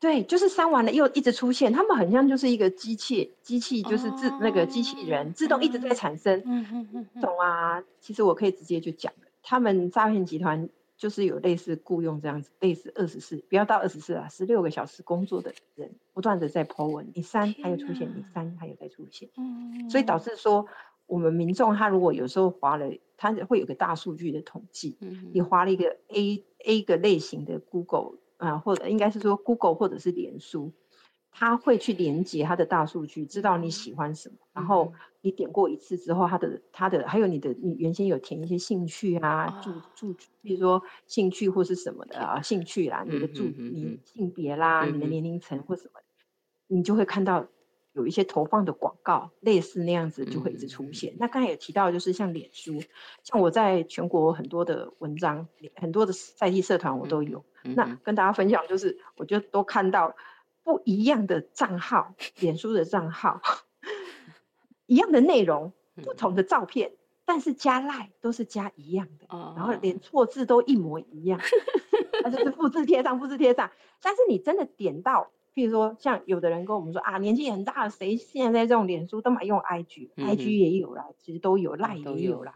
[0.00, 1.72] 对，就是删完了又一直出现。
[1.72, 6.42] 他们很像就是一个机器，机器就是自那个机器人自动一直在产生。
[6.44, 7.80] 嗯嗯嗯，懂啊？
[8.00, 9.12] 其实我可以直接就讲
[9.44, 10.68] 他们诈骗集团。
[10.96, 20.66] 就是有类似雇佣这样子，类似二十四，不要到二十四啊，十六个小时工作的人，不断的在 po 文，你删他又出现，你删他又在出现，嗯，所以导致说
[21.06, 30.72] 我们民众他如果有时候划了，他会有个大数据的统计，嗯，你划了一个 A A 个类型的 Google 啊，或者应该是说 Google 或者是脸书，
[31.38, 46.00] 它会去连接它的大数据，知道你喜欢什么，然后你点过一次之后，它的它的还有你的你原先有填一些兴趣啊，住住，比如说兴趣或是什么的啊，兴趣啦，你的住你性别啦，你的年龄层或什么，
[46.68, 47.46] 你就会看到。
[47.92, 51.14] 有一些投放的广告，类似那样子就会一直出现。
[51.18, 52.78] 那刚才有提到，就是像脸书，
[53.22, 57.42] 像我在全国很多的文章，很多的在地社团我都有。
[57.62, 60.14] 那跟大家分享，就是我就都看到
[60.66, 63.40] 不一样的账号，脸书的账号，
[64.86, 66.90] 一样的内容，不同的照片，
[67.24, 69.26] 但是加赖都是加一样的，
[69.56, 71.40] 然后连错字都一模一样，
[72.24, 73.70] 那就是复制贴上，复制贴上。
[74.02, 75.30] 但是你真的点到。
[75.54, 82.52] 譬如说，像有的人跟我们说啊，年纪很大了，谁现在这种脸书都买用 IG，IG 也有啦，其实都有，赖也有啦。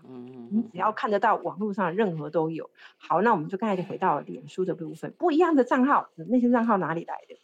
[0.50, 2.68] 你只要看得到网络上任何都有。
[2.98, 7.36] 好，那我们就刚才就回到脸书的部分，不一样的账号，那些账号哪里来的？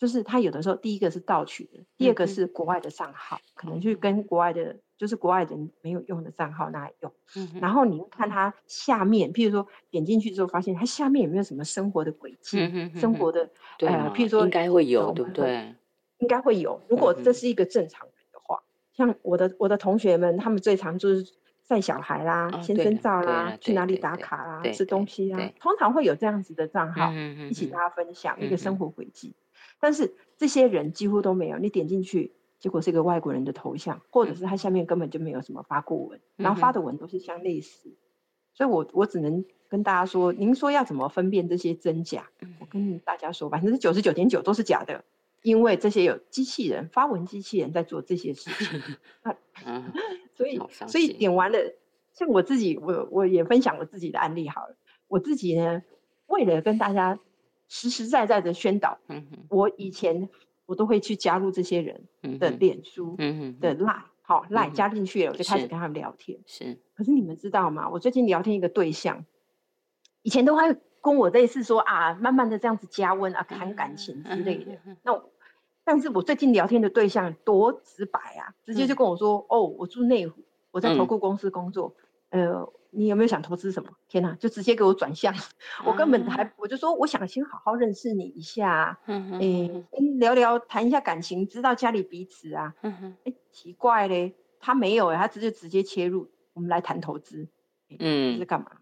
[0.00, 4.74] 就是他有的时候第一个是盗取的，第二个是国外的账号，可能去跟国外的。
[5.00, 7.10] 就是国外人没有用的账号拿来用，
[7.58, 12.58] 然后你看它下面，譬如说点进去之后，发现它下面有没有什么生活的轨迹，
[13.00, 15.74] 生活的，呃，譬如说应该会有，对不对？
[16.18, 16.78] 应该会有。
[16.86, 21.32] 如果这是一个正常人的话，像我的我的同学们，他们最常就是
[21.66, 27.10] 晒小孩啦、先生照啦、去哪里打卡啦、吃东西啦，通常会有这样子的账号，
[27.48, 29.34] 一起大家分享一个生活轨迹。
[29.80, 32.32] 但是这些人几乎都没有，你点进去。
[32.60, 37.90] 结果是一个外国人的头像，或者是他下面根本就没有什么发过文，然后发的文都是相类似，
[38.52, 42.28] 所以我我只能跟大家说，您说要怎么分辨这些真假？
[42.58, 45.02] 我跟大家说，百分之九十九点九都是假的，
[45.40, 48.78] 因为这些有机器人发文机器人在做这些事情。
[50.36, 51.58] 所以所以点完了，
[52.12, 54.76] 像我自己，我我也分享我自己的案例好了。
[55.08, 55.82] 我自己呢，
[56.26, 57.18] 为了跟大家
[57.70, 58.98] 实实在在的宣导，
[59.48, 60.28] 我以前。
[60.66, 62.04] 我都会去加入这些人
[62.38, 63.16] 的脸书
[63.60, 66.38] 的 Lie，，好 Lie 加进去了，我就开始跟他们聊天。
[66.46, 67.90] 是，可是你们知道吗？
[67.90, 69.24] 我最近聊天一个对象，
[70.22, 74.78] 以前都会跟我类似说啊，慢慢的这样子加温啊，谈感情之类的。
[75.02, 75.20] 那，
[75.82, 81.96] 但是我最近聊天的对象多直白啊，直接就跟我说，哦，我住内湖，我在投顾公司工作，
[82.30, 82.72] 呃。
[82.92, 83.88] 你有没有想投资什么？
[84.08, 85.32] 天哪，就直接给我转向，
[85.86, 89.70] 我根本还我就说我想先好好认识你一下，哎，
[90.18, 92.74] 聊聊谈一下感情，知道家里彼此啊。
[92.82, 97.46] 嗯哎，奇怪嘞，他没有哎，他直接直接切入，我们来谈投资，
[97.96, 98.72] 嗯，是干嘛？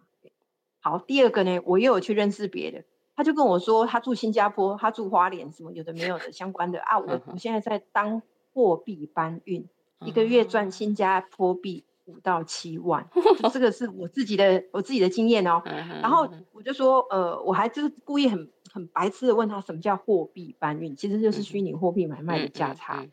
[0.81, 2.83] 好，第二个呢，我又有去认识别的，
[3.15, 6.99] 他就跟我说他住新加坡，他住花莲，什么有的没有的相关的啊。
[6.99, 8.23] 我我现在在当
[8.55, 9.69] 货币搬运，
[10.01, 11.85] 一个月赚新加坡币。
[12.09, 13.07] 五到七万，
[13.53, 15.63] 这个是我自己的我自己的经验哦。
[16.03, 23.07] 然后我就说，呃，我还就是故意很很白痴的问他什么叫货币搬运，其实就是虚拟货币买卖的价差。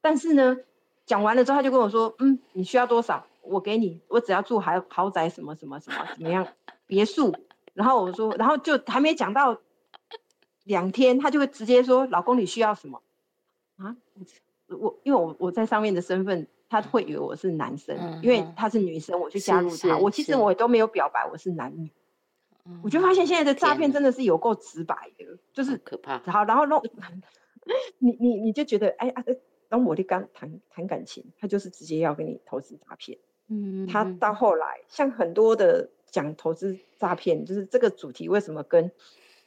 [0.00, 0.56] 但是呢，
[1.06, 3.24] 讲完了之后，他就跟我说，嗯，你需要多少？
[3.42, 6.44] 我给你，我只要住豪豪宅什么什么什么怎么样
[6.88, 7.32] 别墅。
[7.74, 9.56] 然后我说，然后就还没讲到
[10.64, 13.00] 两天，他就会直接说，老公你需要什么？
[13.76, 13.96] 啊，
[14.66, 16.48] 我因为我我在上面的身份。
[16.72, 19.98] 他会以为我是男生，因为他是女生，我去加入他。
[19.98, 21.92] 我其实我都没有表白我是男女。
[22.82, 26.18] 我就发现现在的诈骗真的是有够直白的，就是可怕。
[26.20, 26.82] 好，然后弄
[27.98, 29.22] 你你你就觉得哎啊，
[29.68, 33.18] 当我的刚谈谈感情，他就是直接要跟你投资诈骗。
[33.48, 38.90] 嗯，他到后来像很多的讲投资诈骗，就是这个主题为什么跟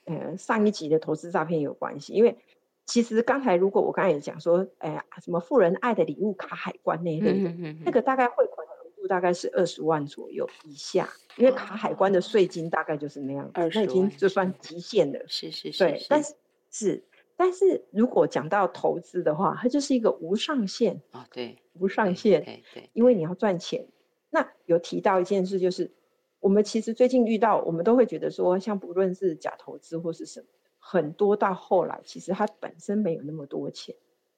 [0.03, 2.13] 呃上一集的投资诈骗有关系？
[2.13, 2.37] 因为
[2.85, 7.49] 其实刚才如果我刚才也讲说，哎呀，什么富人爱的礼物卡海关那一类的，
[7.83, 15.19] 那个大概汇款额度大概是二十万左右以下，因为卡海关的税金大概就是那样，那已经就算极限了。
[15.27, 15.79] 是是是。
[15.83, 16.35] 对，但是
[16.69, 17.03] 是，
[17.35, 23.87] 但是如果讲到投资的话，它就是一个无上限啊，对，无上限，对对，因为你要赚钱。
[24.29, 25.91] 那有提到一件事，就是
[26.39, 30.45] 我们其实最近遇到，我们都会觉得说，像不论是假投资或是什么。
[30.87, 33.95] 很多到后来，其实他本身没有那么多钱，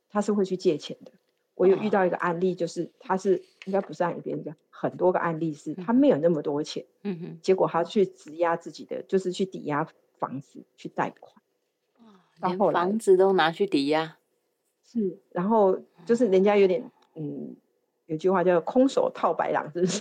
[0.09, 1.11] 他是会去借钱的。
[1.55, 9.85] 我有遇到一个案例，就是他是应该不是案一边的，很多个案例是他没有那么多钱，嗯哼，结果他去质押自己的，就是去抵押
[10.19, 11.35] 房子去贷款，
[12.41, 14.17] 连房子都拿去抵押，
[14.85, 17.57] 是，然后就是人家有点，嗯，
[18.05, 19.99] 有句话叫空手套白狼，是不是？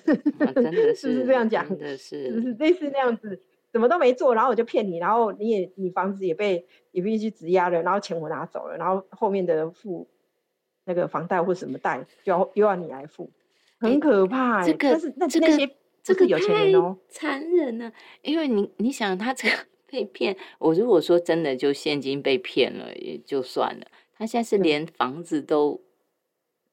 [0.55, 1.69] 真的是， 是不是这样讲？
[1.69, 3.43] 真的是， 是不是类似那样子？
[3.77, 10.09] 什么都没做，然后我就骗你，然后你也你房子也被也被去质押了，然后钱我拿走了，然后后面的付
[10.87, 13.31] 那个房贷或什么贷，就要又要你来付，
[13.79, 14.65] 很可怕。
[14.65, 15.71] 个这这个那些
[16.03, 19.55] 这个有钱人哦，残忍呢，因为你你想他这个
[19.87, 20.35] 被骗。
[20.59, 25.83] 我如果说真的就现金被骗了也就算了，他现在是连房子都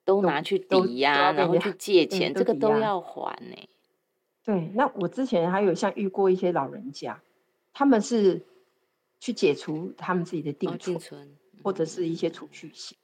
[0.05, 3.57] 都都拿去抵押，然后去借嗯钱，都这个都要还呢、
[4.43, 7.21] 对，那我之前还有像遇过一些老人家，
[7.71, 8.45] 他们是
[9.19, 12.97] 去解除他们自己的哦，定存，定存或者是一些储蓄险。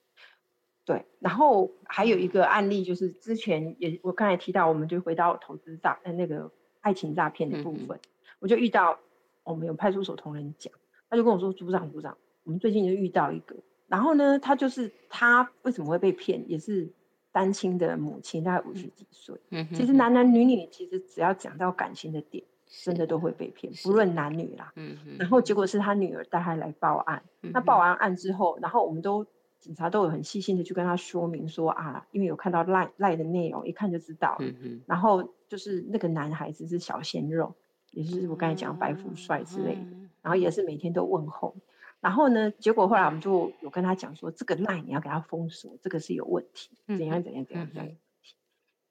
[0.83, 7.99] 对，然后还有一个案例就是之前也我刚才提到，我们就回到投资诈呃那个爱情诈骗的部分，
[8.39, 8.99] 我就遇到
[9.43, 10.73] 我们有派出所同仁讲，
[11.09, 13.55] 他就跟我说组长组长，我们最近就遇到一个，
[13.87, 16.91] 然后呢，他就是他为什么会被骗，也是
[17.31, 19.35] 单亲的母亲，大概五十几岁。
[19.51, 22.43] 嗯哼其实男男女女其实只要讲到感情的点，
[22.83, 24.71] 真的都会被骗，不论男女啦。
[24.75, 29.25] 嗯哼然后结果是他女儿带他来报案，那嗯那报完案之后，然后我们都
[29.59, 34.35] 警察都有很细心的去跟他说明说啊，因为有看到赖赖的内容，一看就知道。
[34.39, 37.53] 嗯哼然后就是那个男孩子是小鲜肉，
[37.91, 41.55] 也就是我刚才讲的白富帅之类的，嗯然后也是每天都问候。
[42.01, 47.97] 然后呢，结果后来我们就有跟他讲说，这个赖你要给他封锁，这个是有问题，怎样怎样怎样怎样嗯。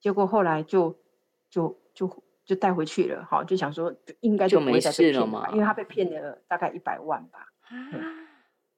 [0.01, 0.97] 结果后来就
[1.51, 7.77] 就就就带回去了，好，就想说就应该就没不会再事了被骗吧，嘛因为他被骗了大概一百万吧，啊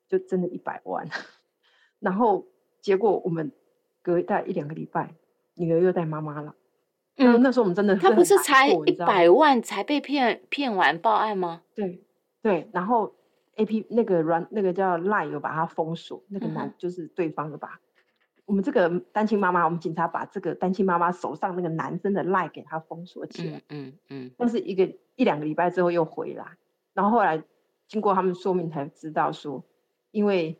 [0.09, 1.09] 就真的一百万。
[1.99, 2.47] 然后
[2.81, 3.53] 结果我们
[4.03, 5.15] 隔大概一两个礼拜，
[5.55, 6.55] 女儿又带妈妈了。
[7.17, 11.63] 嗯，嗯，那时候我们真的他不是才一百万才被骗骗完报案吗？
[11.75, 12.03] 对
[12.41, 13.15] 对，然后
[13.61, 17.79] A P 那个软那个叫 Line 有把它封锁，那个嗯男、就是对方的吧。
[18.47, 26.57] 我们这个单亲妈妈，我们警察把这个单亲妈妈手上那个男生的 Line 给他封锁起来，嗯嗯嗯但是一个一两个礼拜之后又回来，
[26.95, 27.45] 然后后来
[27.87, 29.63] 经过他们说明才知道说，
[30.11, 30.59] 因为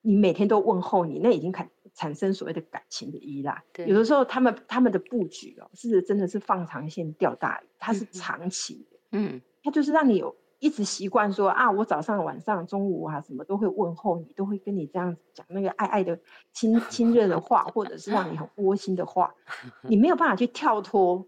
[0.00, 3.62] 你每天都问候你，那已经产产生所谓的感情的依赖。
[3.72, 8.98] 对有的时候他们他们的布局哦，是真的是放长线钓大鱼，它是长期的。
[9.10, 16.16] 嗯他就是让你有一直习惯说啊，我早上、晚上、中午啊，什么都会问候你，都会跟你这样讲那个爱爱的
[16.52, 19.34] 亲亲热的话，或者是让你很窝心的话，
[19.82, 21.26] 你没有办法去跳脱，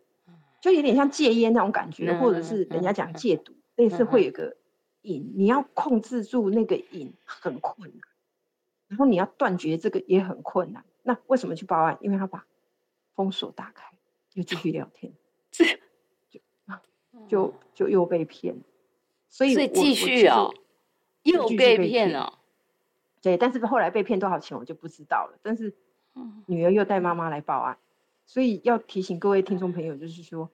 [0.60, 4.56] 就有点像戒烟那种感觉，或者是人家讲戒毒，类似会有个
[5.02, 8.00] 瘾，你要控制住那个瘾很困难，
[8.86, 10.84] 然后你要断绝这个也很困难。
[11.02, 11.98] 那为什么去报案？
[12.00, 12.46] 因为他把
[13.16, 13.96] 封锁打开，
[14.34, 15.12] 又继续聊天。
[15.50, 15.64] 这
[17.28, 18.56] 就就又被骗，
[19.34, 20.54] 所以我所以继续哦，
[21.24, 22.38] 又被被骗骗了。
[23.20, 25.36] 对，但是后来被骗多少钱我就不知道了。
[25.42, 25.74] 但是
[26.14, 27.76] 嗯女儿又带妈妈来报案，
[28.26, 30.48] 所以要提醒各位听众朋友，就是说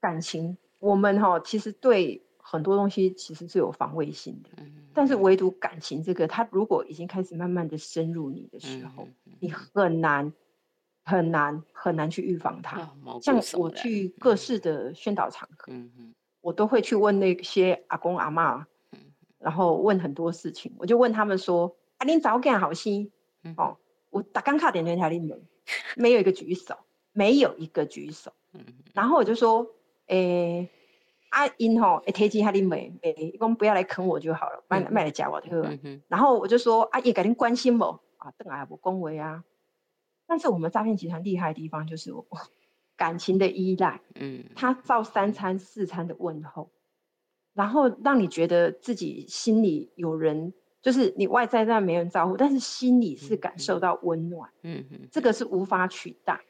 [0.00, 10.30] 感情我们哈、其实对很多东西其实是有防卫性的，嗯但是唯独感情这个，它如果已经开始慢慢的深入你的时候，嗯你很难
[11.04, 12.90] 很难很难去预防它。
[13.22, 16.14] 像我去各式的宣导场合，嗯嗯
[16.48, 18.98] 我都会去问那些阿公阿妈，嗯
[19.38, 23.76] 然后问很多事情，我就问他们说：“啊，恁早干好心嗯哦，
[24.08, 25.38] 我打刚卡点那条你们，
[25.94, 26.74] 没有一个举手，
[27.12, 28.32] 没有一个举手。
[28.54, 29.66] 嗯然后我就说：
[30.06, 30.70] 诶、
[31.28, 35.48] 啊因吼，会提钱哈你没没，讲不要来坑我就好了，卖嗯卖来夹我的。
[35.50, 38.00] 嗯哼然后我就说：啊，也给恁关心我？
[38.16, 39.44] 啊，邓阿不恭维啊。
[40.26, 42.26] 但是我们诈骗集团厉害的地方就是我
[42.98, 44.02] 感情的依赖。
[44.16, 46.68] 嗯他造三餐四餐的问候，
[47.54, 56.40] 然后让你觉得自己心里有人，就是你外在上没人照顾，但是心里是感受到温暖，嗯嗯这个是无法取代。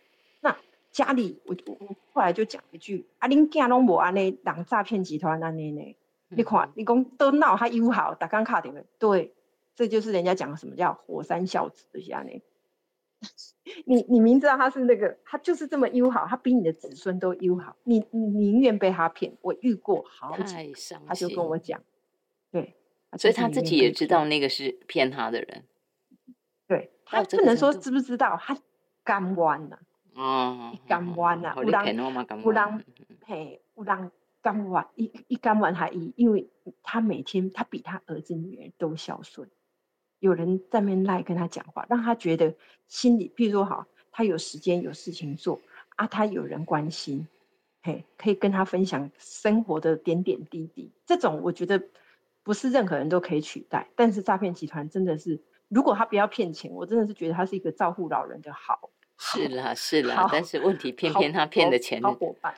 [0.41, 0.57] 那
[0.91, 5.97] 家里，我我我后来就讲一句：啊，恁囝拢无安尼，人诈骗集团安尼呢？
[6.31, 9.33] 你看，你讲都闹他友好，打刚卡点的，对，
[9.75, 12.43] 这就是人家讲的什么叫火山孝子的下呢？
[13.85, 19.37] 你你明知道他是那个，他就是这么优好，他比你的子孙都优好，你你宁愿被他骗。
[19.41, 20.73] 我遇过好几
[21.07, 21.83] 他就跟我讲，
[22.51, 22.77] 对，
[23.19, 25.65] 所以他自己也知道那个是骗他的人
[26.67, 28.57] 对他不能说知不知道，他
[29.03, 29.81] 干弯了、
[30.15, 32.85] 哦，甘愿呐、好你有人骗我嘛甘有人
[33.25, 36.49] 嘿，有人甘愿，一一干弯他一，因为
[36.83, 39.51] 他每天他比他儿子女儿都孝顺，
[40.21, 42.55] 有人在面赖跟他讲话，让他觉得
[42.87, 45.61] 心里，譬如说好，他有时间有事情做
[45.97, 47.27] 啊，他有人关心，
[47.83, 51.83] 嘿，可以跟他分享生活的点点滴滴，这种我觉得
[52.43, 58.91] 不是任何人都可以取代，但是诈骗集团真的是，如果他不要骗钱，我真的是觉得他是一个照顾老人的好。
[59.21, 62.55] 是啦是啦，但是问题偏好偏他骗好的钱好伙伴，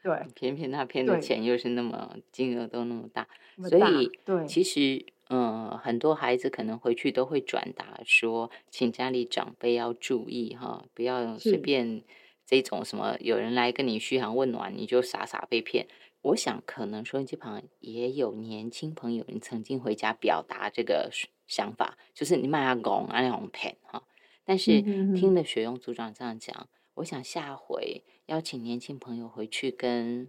[0.00, 3.26] 对，偏偏他骗的对钱又是那么金额都那么大，
[3.56, 12.02] 那么大所以对其实呃很多孩子可能回去都会转达说，请家里长辈要注意哈，不要随便
[12.46, 15.86] 这种什么有人来跟你嘘寒问暖，你就傻傻被骗。
[16.22, 21.10] 我想可能收音机旁也有年轻朋友，你曾经回家表达这个
[21.46, 24.02] 想法，就是你买下拱啊那种骗哈。
[24.44, 24.82] 但是
[25.14, 30.28] 听了雪用组长这样讲，我想下回邀请年轻朋友回去跟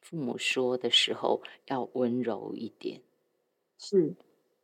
[0.00, 3.00] 父母说的时候，要温柔一点。
[3.78, 4.14] 是，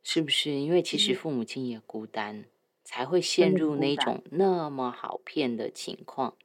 [0.03, 0.51] 是不是？
[0.51, 2.45] 因为其实父母亲也孤单，
[2.83, 6.35] 才会陷入那种那么好骗的情况。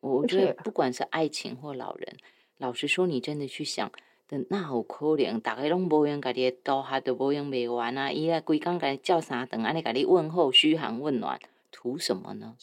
[0.00, 2.18] 我觉得不管是爱情或老人，
[2.58, 3.90] 老实说，你真的去想，
[4.28, 8.12] 的那好可怜，大家拢无用家己刀下都无用未完啊！
[8.12, 12.56] 伊啊规工甲你叫啥等安尼家你问候嘘寒问暖，图什么呢？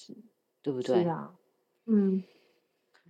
[0.61, 1.03] 对不对？
[1.03, 1.36] 是啊，
[1.88, 2.24] 嗯。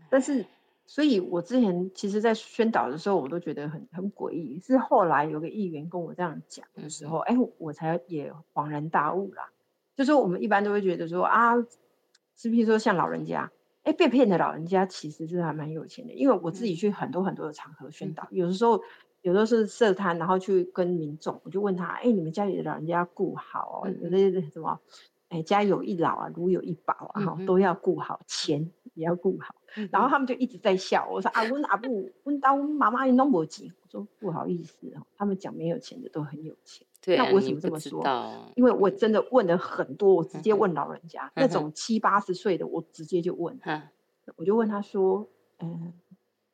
[0.09, 0.45] 但是，
[0.93, 4.59] 所以我之前其实，在宣导的时候，我都觉得很很诡异。
[4.59, 9.49] 是后来有个议员跟我这样讲的时候，哎，我才也恍然大悟啦。
[9.95, 11.55] 就说我们一般都会觉得说啊，
[12.35, 13.49] 是不是说像老人家？
[13.83, 18.81] 哎，被骗的老人家其实是还蛮有钱的，因为我自己去很多很多的场合宣导，有的时候
[19.21, 24.77] 有的是设摊，然后去跟民众，我就问他，哎，你们家里的老人家顾好哦，有的什么，
[25.31, 27.71] 哎，家有一老啊，如有一宝啊，哈，都要。
[27.81, 29.55] 顾好，钱也要顾好，
[29.89, 36.85] 然后他们就一直在笑，我说啊，我阿不，我到妈妈你弄不急，我说不好意思哦，他们讲没有钱的都很有钱。
[37.17, 38.03] 那为什么这么说？
[38.55, 43.59] 因为我真的问了很多，我直接问老人家，那种七八十岁的，我直接就问，
[44.35, 45.27] 我就问他说
[45.59, 45.93] ：“嗯，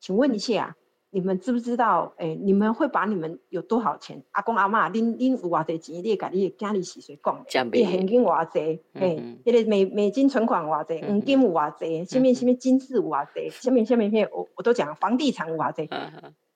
[0.00, 0.76] 请问一下，
[1.10, 2.12] 你们知不知道？
[2.18, 4.22] 哎，你们会把你们有多少钱？
[4.32, 6.02] 阿公阿妈，恁恁有偌济钱？
[6.02, 8.80] 你家你家里是谁讲，你现金偌济？
[8.92, 11.00] 哎，迄个美美金存款偌济？
[11.06, 12.04] 黄金有偌济？
[12.04, 13.48] 下面下面金饰有偌济？
[13.50, 15.88] 下面下面面我我都讲房地产有偌济？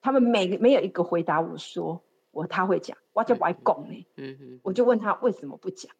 [0.01, 2.01] 他们每没有一个回答我说。”
[2.33, 4.07] 我他会讲，我就不爱讲呢。
[4.17, 5.91] 嗯哼，我就问他为什么不讲？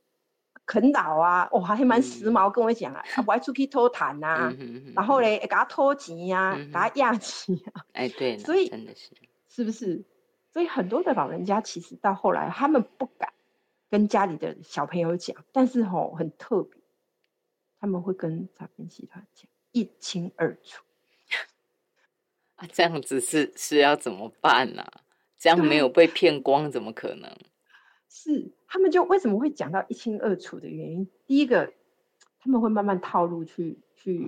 [0.65, 4.53] 啃老啊，哇，还蛮时髦，跟我讲啊， 我还出去偷谈呐，
[4.95, 7.85] 然后嘞，给他偷钱呀，给他压钱啊。
[7.93, 9.11] 哎，对，所以真的是，
[9.49, 10.03] 是不是？
[10.51, 13.33] 所以很多的老人家其实到后来，他们不敢
[13.89, 16.81] 跟家里的小朋友讲，但是吼很特别，
[17.79, 20.83] 他们会跟诈骗集团讲一清二楚。
[22.55, 24.85] 啊，这样子是是要怎么办呢？
[25.37, 27.35] 这样没有被骗光，怎么可能？
[28.07, 31.07] 是他们就为什么会讲到一清二楚的原因？
[31.27, 31.71] 第一个，
[32.39, 34.27] 他们会慢慢套路去去，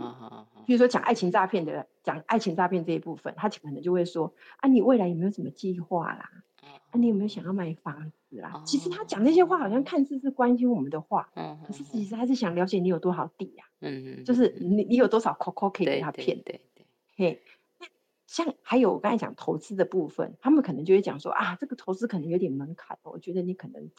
[0.68, 6.30] 比如说讲爱情诈骗的，讲爱情诈骗这一部分，他可能就会说：啊，你未来有没有什么计划啦？
[6.62, 8.62] 啊，你有没有想要买房子啦？
[8.68, 11.32] 其实他讲那些话，好像看似是关心我们的话，
[11.66, 13.66] 可是其实他是想了解你有多少底呀？
[13.80, 16.40] 嗯嗯，就是你你有多少 COCO 可以给他骗？
[16.44, 16.86] 对对，
[17.16, 17.42] 嘿。
[18.28, 23.90] 像还有我刚才讲投资的部分，他们可能就会讲说啊，这个投资可能有点门槛，我觉得你可能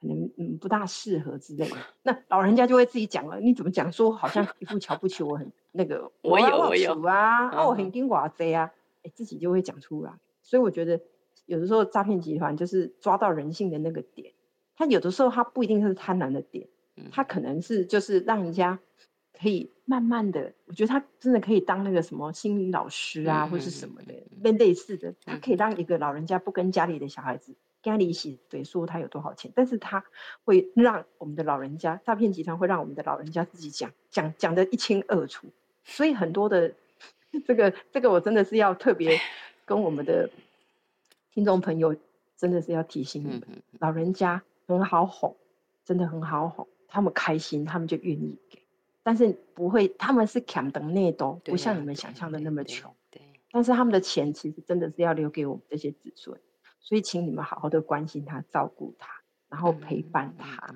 [0.00, 1.76] 可能嗯不大适合之类的。
[2.02, 8.70] 那老人家就会自己讲了，你怎么讲说好像一副瞧不起我很那个， 我有我有啊，哦很跟寡贼啊，
[9.02, 10.12] 哎自己就会讲出来。
[10.42, 11.00] 所以我觉得
[11.46, 14.32] 有的时候诈骗集团就是抓到人性的那个点，
[14.76, 16.68] 他有的时候他不一定是贪婪的点，
[17.10, 18.78] 他可能是就是让人家。
[19.38, 27.54] 可以慢慢的，我觉得他真的可以当那个什么心理老师啊，或是什么的，类类似的，他可以让一个老人家不跟家里的小孩子
[27.86, 30.04] 家里一起对说他有多少钱，但是他
[30.44, 35.46] 会让我们的老人家诈骗集团会让我们的老人家自己讲讲讲的一清二楚，
[35.84, 36.74] 所以很多的
[37.46, 39.18] 这个这个我真的是要特别
[39.64, 40.28] 跟我们的
[41.32, 41.94] 听众朋友
[42.36, 43.42] 真的是要提醒你们，
[43.78, 45.36] 老人家很好哄，
[45.84, 48.58] 真的很好哄，他们开心他们就愿意给。
[49.02, 52.92] 但是不会，他们是强等内斗，不像你们想象的那么穷。
[53.08, 53.22] 对，
[53.52, 56.36] 但是他们的钱其实真的是要留给我们这些子孙，
[56.86, 59.10] 所以请你们好好的关心他、照顾他，
[59.48, 60.72] 然后陪伴他。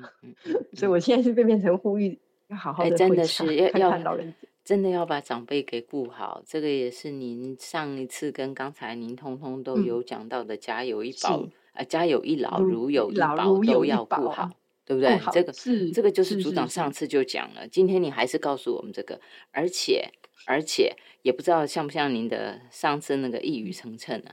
[0.74, 4.34] 所以我现在是被变成呼吁，要好好的真的是要要老人，
[4.64, 6.42] 真的要把长辈给顾好。
[6.44, 11.44] 这个也是您上一次跟刚才您通通都有讲到的，家有一宝，
[11.74, 14.50] 呃，家有一老，如有一宝，都要顾好。
[14.86, 15.20] 对不对？
[15.30, 19.20] 这个是这个就是组长上次就讲了，今天你还是告诉我们这个，
[19.52, 20.10] 而且
[20.48, 24.30] 而且也不知道像不像您的上次那个一语成谶呢？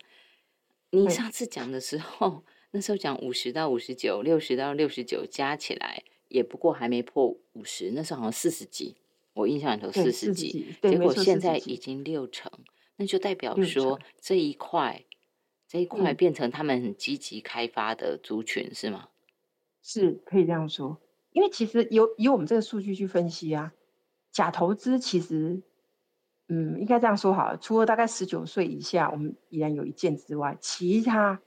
[0.91, 8.95] 你上次讲的时候，那时候讲五十到五十九，六十到六十九加起来也不过还没破五十，那时候好像四十几，
[9.33, 11.77] 我印象里头四十几，结果现在已。
[11.77, 12.51] 经六成，
[12.97, 13.97] 那就代表说。
[14.19, 15.05] 这一块
[15.67, 19.09] 这一块变成他们很积极开发的族群是吗？
[19.81, 20.99] 是可以这样说，
[21.31, 23.73] 因为其实有以我们这个数据去分析啊，
[24.31, 25.61] 假投资其实，
[26.49, 31.39] 嗯，应该这样说好了，除了大概十九岁以下我们依然有一件之外，其他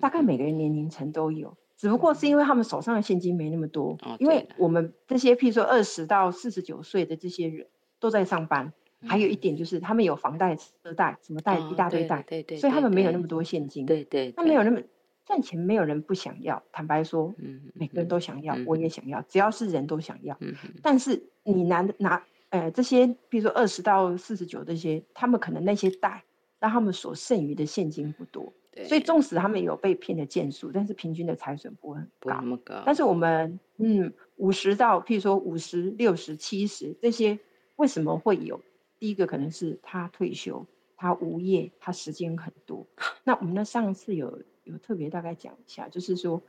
[0.00, 7.66] 大概每个人年龄层都有，只不过是因为他们手上的现金没那么多，因为我们这些譬如说二十到四十九岁的这些人
[7.98, 8.72] 都在上班，
[9.06, 14.80] 还有一点就是他们有房贷、车贷，什么贷一大堆贷，对对，所以他们没有那么么多现金，对对，他没有那么
[15.24, 16.62] 赚钱，没有人不想要。
[16.70, 20.36] 坦白说，嗯，每个人都想要，嗯我也想要，只要是人都想要。
[20.40, 22.22] 嗯但是你拿拿，
[22.54, 26.22] 呃，这些比如说二十到四十九这些，他们可能那些贷
[26.60, 32.40] 让他们所剩余的现金不多，对，所以纵使他们有被骗的件数，但是平均的财损不会很高不那。
[32.42, 37.36] 么高，但是我们嗯，五十到譬如说五十六十七十这些，
[37.74, 38.60] 为什么会有？
[39.00, 40.64] 第一个可能是他退休，
[40.96, 42.86] 他无业，他时间很多。
[43.24, 46.40] 那我们呢上次有有特别大概讲一下，就是说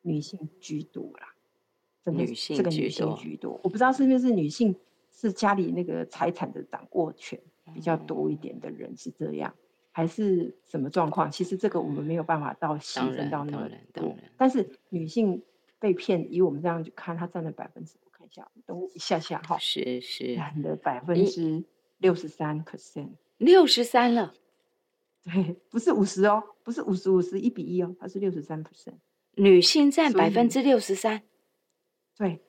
[0.00, 1.34] 女性居多啦，
[2.02, 3.60] 真的女性这个女性居多。
[3.62, 4.74] 我不知道是不是女性
[5.14, 7.40] 是家里那个财产的掌握权
[7.72, 9.54] 比较多一点的人是这样，
[9.92, 11.30] 还是什么状况？
[11.30, 15.42] 其实这个我们没有办法到细分到那么多然，但是女性
[15.78, 20.34] 被骗，以我们这样去看，她占了百分之，我看一下，等我一下下哈，是是。
[20.34, 21.62] 占了百分一之
[21.98, 24.34] 六十三 percent，六十三了，
[25.22, 28.94] 对，不是五十哦，不是五十五十一比一哦，它是六十三 percent，
[29.36, 31.22] 女性占百分之六十三，
[32.16, 32.40] 对，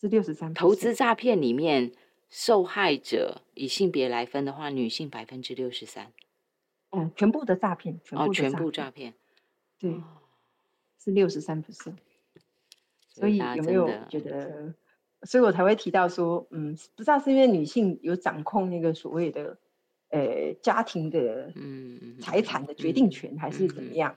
[0.00, 0.54] 是六十三。
[0.54, 1.92] 投资诈骗里面
[2.28, 6.12] 受害者以性别来分的话，女性百分之六十三，
[6.90, 9.14] 嗯，全部的诈骗，全部哦，全部诈诈骗，
[9.78, 10.02] 对，哦
[10.98, 11.94] 是六十三 percent。
[13.08, 14.72] 所以有没有觉得？
[15.24, 19.58] 所以我才会提到说，嗯，不知道是因为女性有掌控那个所谓的，
[20.08, 24.16] 呃，家庭的嗯嗯财产的决定权，还是怎么样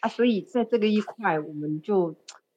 [0.00, 0.08] 啊？
[0.08, 2.14] 所以在这个一块，我们就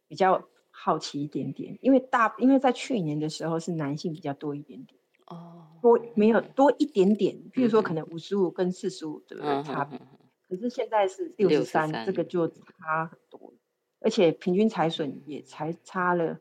[0.08, 0.48] 比较
[0.82, 10.00] 好奇一点点，因为大，因为在去年的时候是男性比较多一点点，哦，多没有多一点点，譬如说嗯可能五十五跟四十五对不对差别。
[10.48, 13.54] 可是现在是六十三，这个就差很多，
[14.00, 16.40] 而且平均财损也才差了，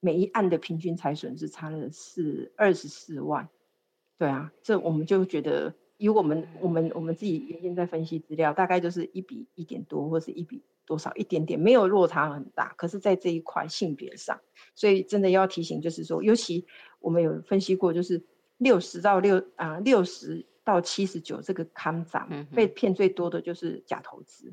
[0.00, 3.48] 每一案的平均财损是差了四二十四万，
[4.18, 12.74] 对啊，这我们就觉得，以我们我们我们自己原先在分析资料，大概就是一比一点多，或是一比多少一点点，没有落差很大。
[12.76, 14.40] 可是，在这一块性别上，
[14.74, 16.66] 所以真的要提醒，就是说，尤其
[16.98, 18.22] 我们有分析过，就是
[18.58, 24.52] 六十到六啊六十到七十九这个康长、嗯被骗最多的就是假投资，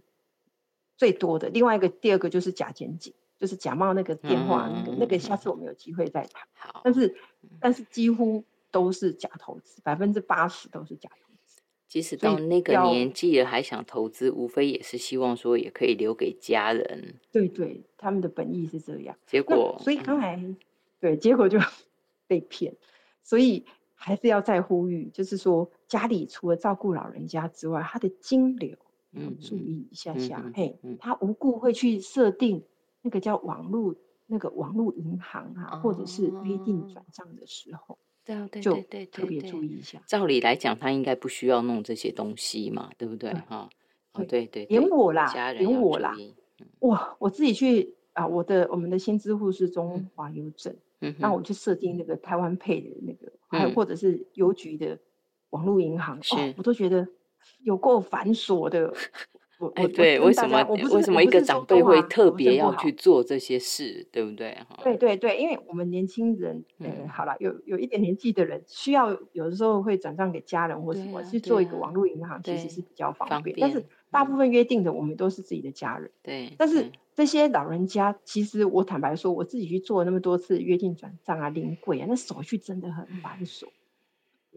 [0.97, 1.49] 最多的。
[1.49, 6.47] 另外一个第二个就是假检警，就是假冒那个电话、那个那个，下次我们有机会再谈。
[6.53, 7.15] 好，但是
[7.59, 11.30] 但是几乎都是假投资，百分之八十都是假投资。
[11.91, 19.13] 即使到那个年纪了还想投资，无非也是希望说也可以留给家人，对对，他们的本意是这样。
[19.27, 20.41] 结果所以刚才
[21.01, 21.59] 对结果就
[22.27, 22.73] 被骗，
[23.21, 28.69] 所以还是要再呼吁，就是说家里除了照顾老人家之外，他的金流
[29.11, 30.41] 要嗯注意一下嗯下。
[30.45, 32.63] 嗯嘿嗯，他无故会去设定
[33.01, 33.93] 那个叫网络
[34.27, 40.01] 那个网络银行啊，或者是约定哦转账的时候，对啊，对就对对特别注意一下。
[40.05, 43.33] 照理来讲，他应该不需要弄这些东西嘛，对不对？
[43.33, 43.69] 哈，
[44.13, 46.15] 哦，对对对，连我啦连我啦
[46.79, 50.75] 哇，我自己去啊，我的我们的新知户是中华邮政。
[51.01, 54.99] 嗯，那我去设定那个台湾配的那个，还或者是邮局的
[55.49, 57.07] 网络银行，是哦，我都觉得
[57.63, 58.93] 有够繁琐的。
[59.61, 64.57] 我我哎，对，为什么为什么一个长辈会特别要去做这些事，对不对？
[64.67, 73.55] 哈，对对对，因为我们年轻人，呃，嗯好了，有有一点年纪的人，需要有的时候会转账给家人或什么，去做一个网络银行，其实是比较方方便。
[73.59, 76.09] 但是大部分约定的，我们都是自己的家人。
[76.23, 83.65] 对，但是这些老人家，其实我坦白说，我自己去做那么多次约定转账啊、临柜啊，那手续真的很繁琐。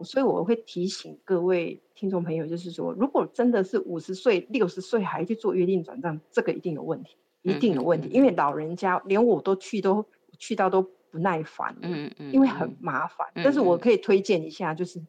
[0.02, 10.04] 所以我会提醒各位听众朋友，就是说，如果真的是五十岁、六十岁还去做约定转账，这个一定有问题，一定有问题，嗯嗯嗯因为老人家连我都去都
[10.36, 13.28] 去到都不耐烦，嗯嗯，因为嗯很麻烦。
[13.34, 15.00] 嗯但是我嗯可以推荐一下，就是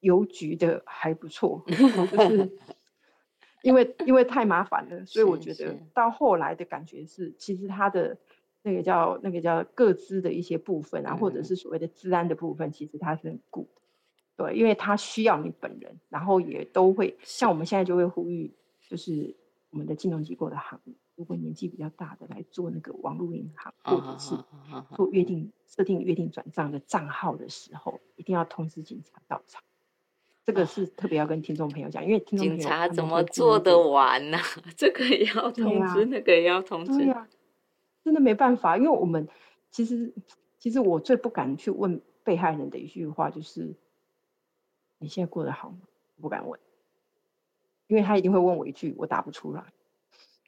[0.00, 2.50] 邮局的还不错， 就是
[3.62, 8.16] 因为因为太麻烦了，所以我觉得到后来的感觉是，其实它的
[8.62, 13.77] 那个叫那个叫各资的一些部分啊，或者嗯是所谓的治安的部分，其实它是很顾的。
[14.38, 18.54] 对，因为他需要你本人，然后也都会像我们现在就会呼吁，
[18.88, 19.34] 就是
[19.70, 20.80] 我们的金融机构的行，
[21.16, 29.60] 如果年纪比较大的来做那个网络银行，或者是啊啊啊啊做约定设定约定转账的账号的时候，一定要通知警察到场。
[30.44, 34.38] 这个是特别要跟听众朋友讲，因为警察怎么做得完呢？
[34.78, 36.96] 这个也要通知，那个也要通知。
[36.96, 37.28] 对呀、
[38.04, 39.28] 真的没办法，因为我们
[39.72, 40.14] 其实
[40.58, 43.74] 其实我最不敢去问被害人的一句话就是
[44.98, 45.78] ：“你现在过得好吗？”
[46.16, 46.58] 我不敢问，
[47.86, 49.64] 因为他一定会问我一句，我答不出来，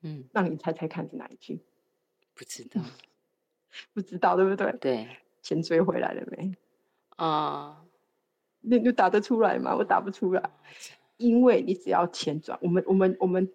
[0.03, 1.61] 嗯，让你猜猜看是哪一句？
[2.34, 2.80] 不知道。
[3.94, 4.72] 不知道对不对？
[4.80, 5.09] 对
[5.42, 6.53] 钱追回来了没？
[7.16, 7.84] 啊，
[8.61, 9.76] 那你就打得出来吗？
[9.76, 10.51] 我打不出来，
[11.18, 13.48] 因为你只要钱转，我们我们我们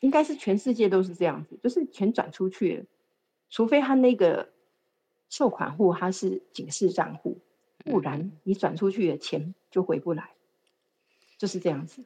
[0.00, 2.84] 应该是全世界都是这样子，就是钱转出去了，
[3.48, 4.52] 除非他那个
[5.30, 7.38] 收款户他是警示账户，
[7.86, 10.34] 不然你转出去的钱就回不来，
[11.42, 12.04] 就是这样子。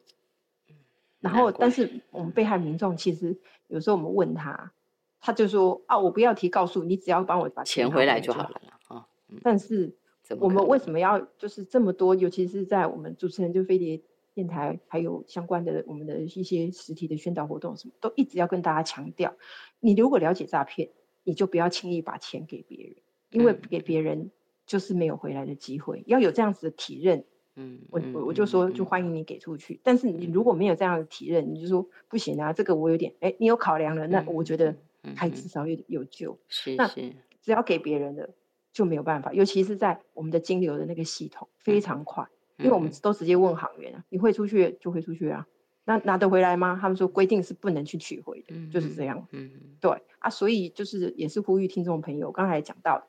[1.20, 4.72] 然后，但是我们被害民众其实有时候我们问他，
[5.20, 9.06] 他就说啊，我不要提告诉你，只要帮我把钱回来就好了啊。
[9.42, 9.94] 但是
[10.38, 12.14] 我们为什么要就是这么多？
[12.14, 14.00] 尤其是在我们主持人就飞碟
[14.32, 19.36] 电台，还有相关的我们的一些实体的宣导活动，什么都一直要跟大家强调：
[19.80, 20.88] 你如果了解诈骗，
[21.24, 22.96] 你就不要轻易把钱给别人，
[23.32, 24.30] 因为给别人
[24.64, 26.04] 就是没有回来的机会。
[26.06, 27.26] 要有这样子的体认。
[27.58, 29.80] 嗯，我我我就说，就欢迎你给出去。
[29.82, 34.76] 但是你如果没有这样的体认，你就说不行啊，这个我有点，哎，你有考量了，那我觉得
[35.14, 36.38] 还至少有有救。
[36.48, 38.28] 是，那只要给别人的
[38.74, 42.26] 就没有办法，尤其是在我们的金流的那个系统非常快，
[42.58, 45.46] 因为我们都直接问行员啊，你会出去就会出去啊，
[45.86, 46.78] 那拿得回来吗？
[46.78, 49.26] 他们说规定是不能去取回的，就是这样。
[49.30, 49.50] 嗯，
[49.80, 53.08] 对啊，所以就是也是呼吁听众朋友，刚才讲到，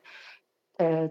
[0.78, 1.10] 呃。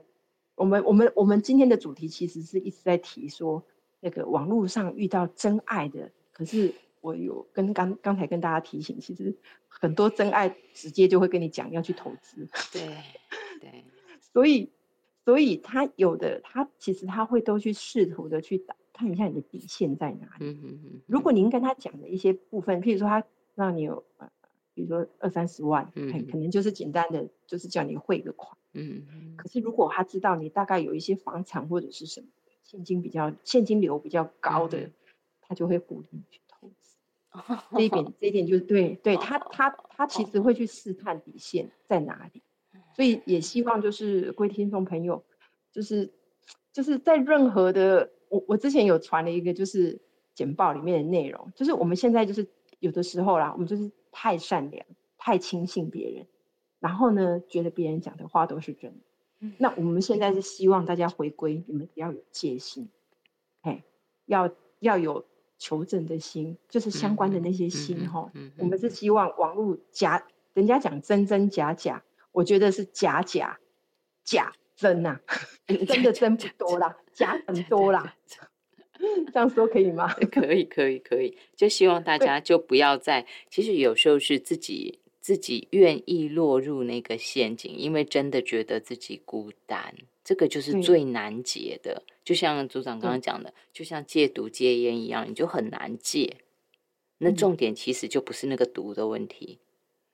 [0.57, 3.63] 我们我们我们今天的主题其实是一直在提说
[3.99, 9.37] 那个网络上遇到真爱的，可是我有跟刚刚才跟大家提醒，其实
[9.67, 12.81] 很多真爱直接就会跟你讲要去投资，对
[13.61, 13.85] 对，
[14.33, 14.71] 所以
[15.23, 20.47] 所以他有的他其实他会都去试图的去打看一下你的底线在哪里。
[20.47, 21.01] 嗯嗯嗯。
[21.05, 24.27] 如果您跟他讲的一些部分，譬如说他让你有呃，
[24.73, 28.56] 比如说二三十万，嗯，可能就是简单的就是叫你汇个款。
[28.73, 32.27] 嗯，可是如果他知道你大概有一些房产或者是什么
[32.63, 34.91] 现金比较现金流比较高的，
[35.41, 36.97] 他就会鼓励你去投资。
[37.71, 42.41] 这一点 这一点就是对对，他他他其实会去试探底线在哪里，
[42.95, 45.23] 所以也希望就是各位听众朋友，
[45.71, 46.11] 就是
[46.71, 49.99] 就是在任何的我我之前有传了一个就是
[50.33, 52.47] 简报里面的内容，就是我们现在就是
[52.79, 54.85] 有的时候啦，我们就是太善良，
[55.17, 56.27] 太轻信别人。
[56.79, 58.97] 然后呢，觉得别人讲的话都是真的。
[59.57, 62.89] 那我们现在是希望大家回归，你们要有戒心，
[63.61, 63.83] 哎，
[64.25, 64.49] 要
[64.79, 65.25] 要有
[65.59, 68.31] 求证的心，就是相关的那些心哈。
[68.57, 73.59] 我们是希望网络假，人家讲真真假假，我觉得是假假
[74.23, 75.19] 假真呐，
[75.87, 78.15] 真的真不多啦，假很多啦。
[79.31, 80.11] 这样说可以吗？
[80.31, 81.37] 可以，可以，可以。
[81.55, 84.99] 就希望大家就不要再，其实有时候是自己。
[85.27, 92.01] 自己愿意落入那个陷阱，因为真的觉得自己孤单，这个就是最难解的。
[92.23, 96.37] 就像组长刚刚讲的，就像戒毒戒烟一样，你就很难戒。
[97.17, 99.59] 那重点其实就不是那个毒的问题，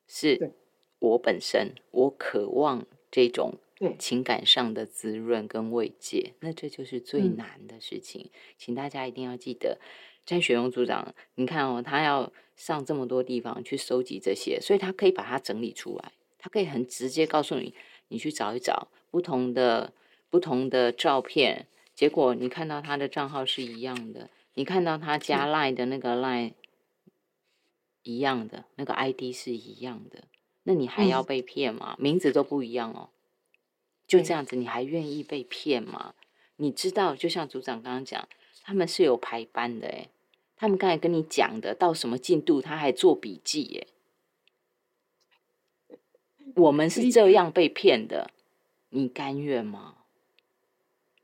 [0.07, 0.53] 是
[0.97, 3.59] 我本身我渴望这种
[3.99, 8.31] 情感上的滋润跟慰藉，那这就是最难的事情。
[8.57, 9.79] 请大家一定要记得。
[10.25, 17.73] 詹雪荣组长，你看哦，他要上这么多地方去收集这些，所以他可以把它整理出来，他可以很直接告诉你，
[18.09, 19.93] 你去找一找不同的
[20.29, 26.53] 不同的照片，结果你看到他的账号是一样的，你看到他加 line 的那个 line
[28.03, 30.25] 一样的，那个 ID 是一样的，
[30.63, 31.95] 那你还要被骗吗？
[31.99, 33.09] 名字都不一样哦，
[34.07, 36.13] 就这样子，你还愿意被骗吗？
[36.57, 38.27] 你知道，就像组长刚刚讲。
[38.65, 40.07] 他们是有排班的哎，
[40.55, 43.87] 他们刚才跟你讲的到什么进度，他还做笔记耶。
[46.55, 48.31] 我们是这样被骗的，
[48.89, 49.95] 你甘愿吗？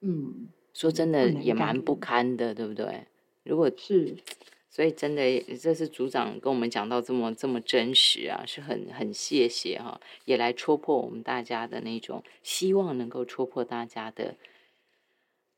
[0.01, 3.05] 嗯，说真的也蛮不堪的，对不对？
[3.43, 4.17] 如果是，
[4.69, 14.35] 所以真的，这是组长跟我们讲到这么这么真实啊，是很很谢谢哈，也来戳破我们大家的那种希望，能够戳破大家的。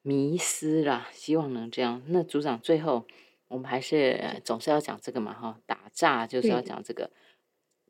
[0.03, 2.01] 迷失啦，希望能这样。
[2.07, 3.05] 那组长最后，
[3.51, 7.11] 我们还是总是要讲这个嘛，哈，打诈就是要讲这个，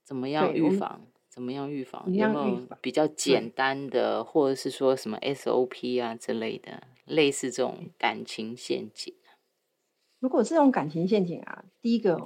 [0.04, 1.08] 怎么样预防？
[1.30, 2.12] 怎么样预防？
[2.12, 9.14] 有没有比较简单的，或者是说什么 SOP 啊之类的，类似这种感情陷阱？
[10.20, 12.26] 如果是这种感情陷阱啊，第一个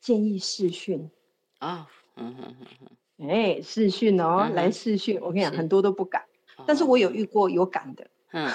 [0.00, 1.10] 建议试训
[1.58, 2.66] 啊，嗯哼哼
[3.18, 6.24] 哼，哎，试训哦，来试训，我跟你讲，很多都不敢，
[6.66, 8.48] 但是我有遇过有敢的，嗯。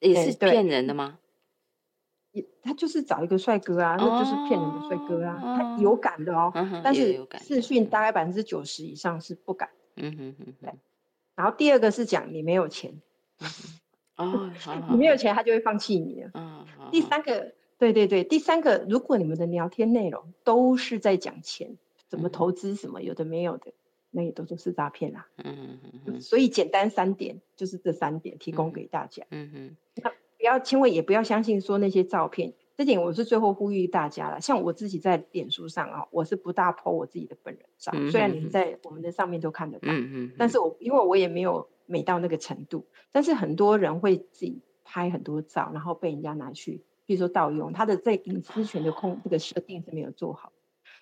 [0.00, 1.18] 也是骗人的吗？
[2.38, 5.38] 也，他就是找一个帅哥啊，那就是骗人的帅哥啊。
[5.42, 9.68] 他有感的哦，但是视讯大概百分之九十以上是不敢。
[9.96, 10.72] 嗯哼哼，对。
[11.34, 12.92] 然后第二个是讲你没有钱，
[14.16, 14.50] 哦，
[14.90, 16.30] 你没有钱，他就会放弃你了。
[16.34, 21.76] 嗯，第三个，对对对，第三个，如果你们的聊天内容都是在讲钱，
[22.08, 23.72] 怎么投资什么有的没有的。
[24.10, 29.76] 那也都都是诈骗啦，嗯嗯嗯，所以简单三点就是这三点提供给大家，嗯哼。
[30.38, 32.54] 那不要千万也不要相信说那些照片。
[32.76, 34.40] 这点我是最后呼吁大家了。
[34.40, 50.52] 像我自己在脸书上啊，我是不大 po 我自己的本人照，虽然你们在我们的上面都看得到，嗯嗯，但是我因为我也没有美到那个程度，但是很多人会自己拍很多照，然后被人家拿去，比如说盗用，他的在隐私权的控这个设定是没有做好，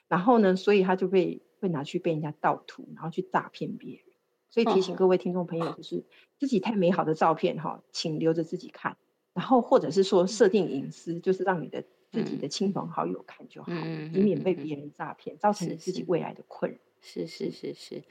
[0.09, 4.03] 然后呢，所以他就被会拿去被人家盗图，然后去诈骗别人。
[4.49, 6.07] 所以提醒各位听众朋友，就是
[6.39, 8.97] 自己太美好的照片哈，请留着自己看。
[9.37, 13.71] 然后或者是说设定隐私，就是让你的自己的亲朋好友看就好，
[14.15, 16.79] 以免被别人诈骗，造成你自己未来的困扰。
[17.03, 18.03] 是是是是，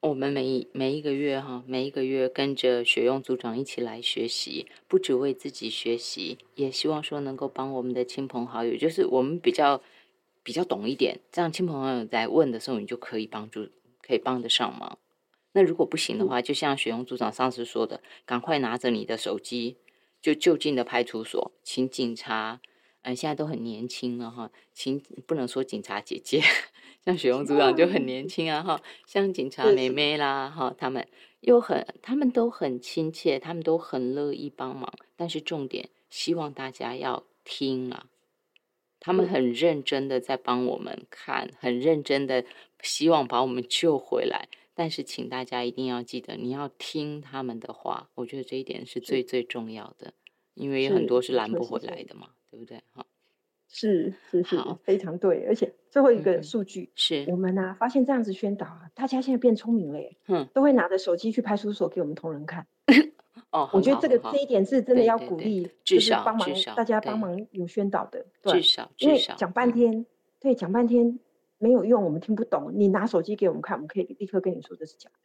[0.00, 9.80] 我们每每一个月哈，每一个月跟着雪用组长一起来学习，不只为自己学习，也希望说能够帮我们的亲朋好友，就是我们比较
[10.42, 13.68] 比较懂一点，这样亲朋好友在问的时候，你就可以帮助，
[14.02, 14.98] 可以帮得上忙。
[15.52, 19.76] 那如果不行的话，就像雪用组长上次说的，赶快拿着你的手机。
[20.20, 22.60] 就就近的派出所，请警察，
[23.02, 26.42] 嗯，现在都很年轻了哈，请不能说警察姐姐，
[27.04, 31.06] 像雪红组长就很年轻啊哈，像警察妹妹啦哈，他们
[31.40, 38.06] 又很，他们都很亲切，他们都很乐意帮忙，但是重点希望大家要听啊，
[38.98, 42.44] 他们很认真的在帮我们看，很认真的
[42.82, 44.48] 希望把我们救回来。
[44.80, 48.08] 但是，请大家一定要记得，你要听他们的话。
[48.14, 50.12] 我觉得这一点是最最重要的，
[50.54, 52.80] 因为有很多是拦不回来的嘛，对不对？
[52.92, 53.04] 哈，
[53.68, 55.46] 是是是，非常对。
[55.46, 59.98] 而且最后一个数据是我们呢发现这样子宣导啊，大家现在变聪明了，
[60.28, 62.64] 嗯，都会拿着手机去派出所给我们同仁看。
[63.50, 70.06] 哦，我觉得这个这一点是真的要鼓励，至少帮忙大家帮忙有宣导的，至少因为讲半天，
[70.38, 71.18] 对，讲半天。
[71.58, 72.72] 没有用，我们听不懂。
[72.74, 75.16] 你拿手机给我们看，我们可以立刻跟你说这是假的。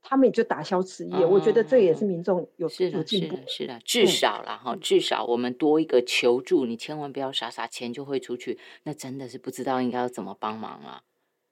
[0.00, 1.12] 他们也就打消此意。
[1.24, 3.36] 我觉得这也是民众有有进步。
[3.46, 6.64] 是的，至少了哈，至少我们多一个求助。
[6.64, 11.02] 你千万不要傻傻钱就会出去，那真的是不知道应该要怎么帮忙了。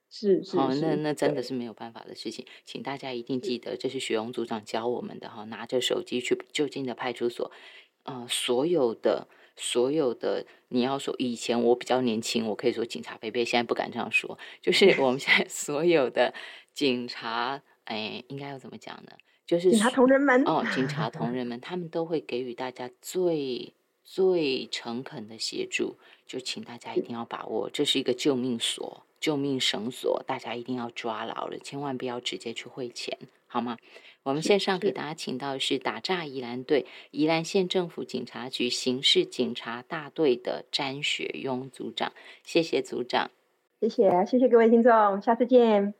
[0.09, 2.45] 是是，好，那那真的是没有办法的事情。
[2.65, 7.51] 请大家一定记得，这是雪荣组长教我们的哈，拿着手机去就近的派出所，
[8.03, 9.27] 呃，所有的。
[9.57, 14.37] 所有的你要说以前我比较年轻，我可以说警察贝贝，现在不敢这样说。
[14.61, 16.33] 就是 我们现在所有的
[16.73, 19.11] 警察，哎，应该要怎么讲呢？
[19.45, 25.97] 就是警察同仁们哦，警察同 仁们，他们都会给予大家最最诚恳的协助。
[26.25, 33.77] 就请大家一定要把握，这是一个救命锁、救命绳索，大家一定要抓牢了，千万不要直接去汇钱，好吗？
[34.27, 42.11] 我们线上给大家请到的是打诈宜兰队宜兰县政府警察局刑事警察大队的詹雪庸组长，
[42.43, 43.31] 谢谢组长，
[43.79, 45.93] 谢谢，谢谢各位听众，下次见。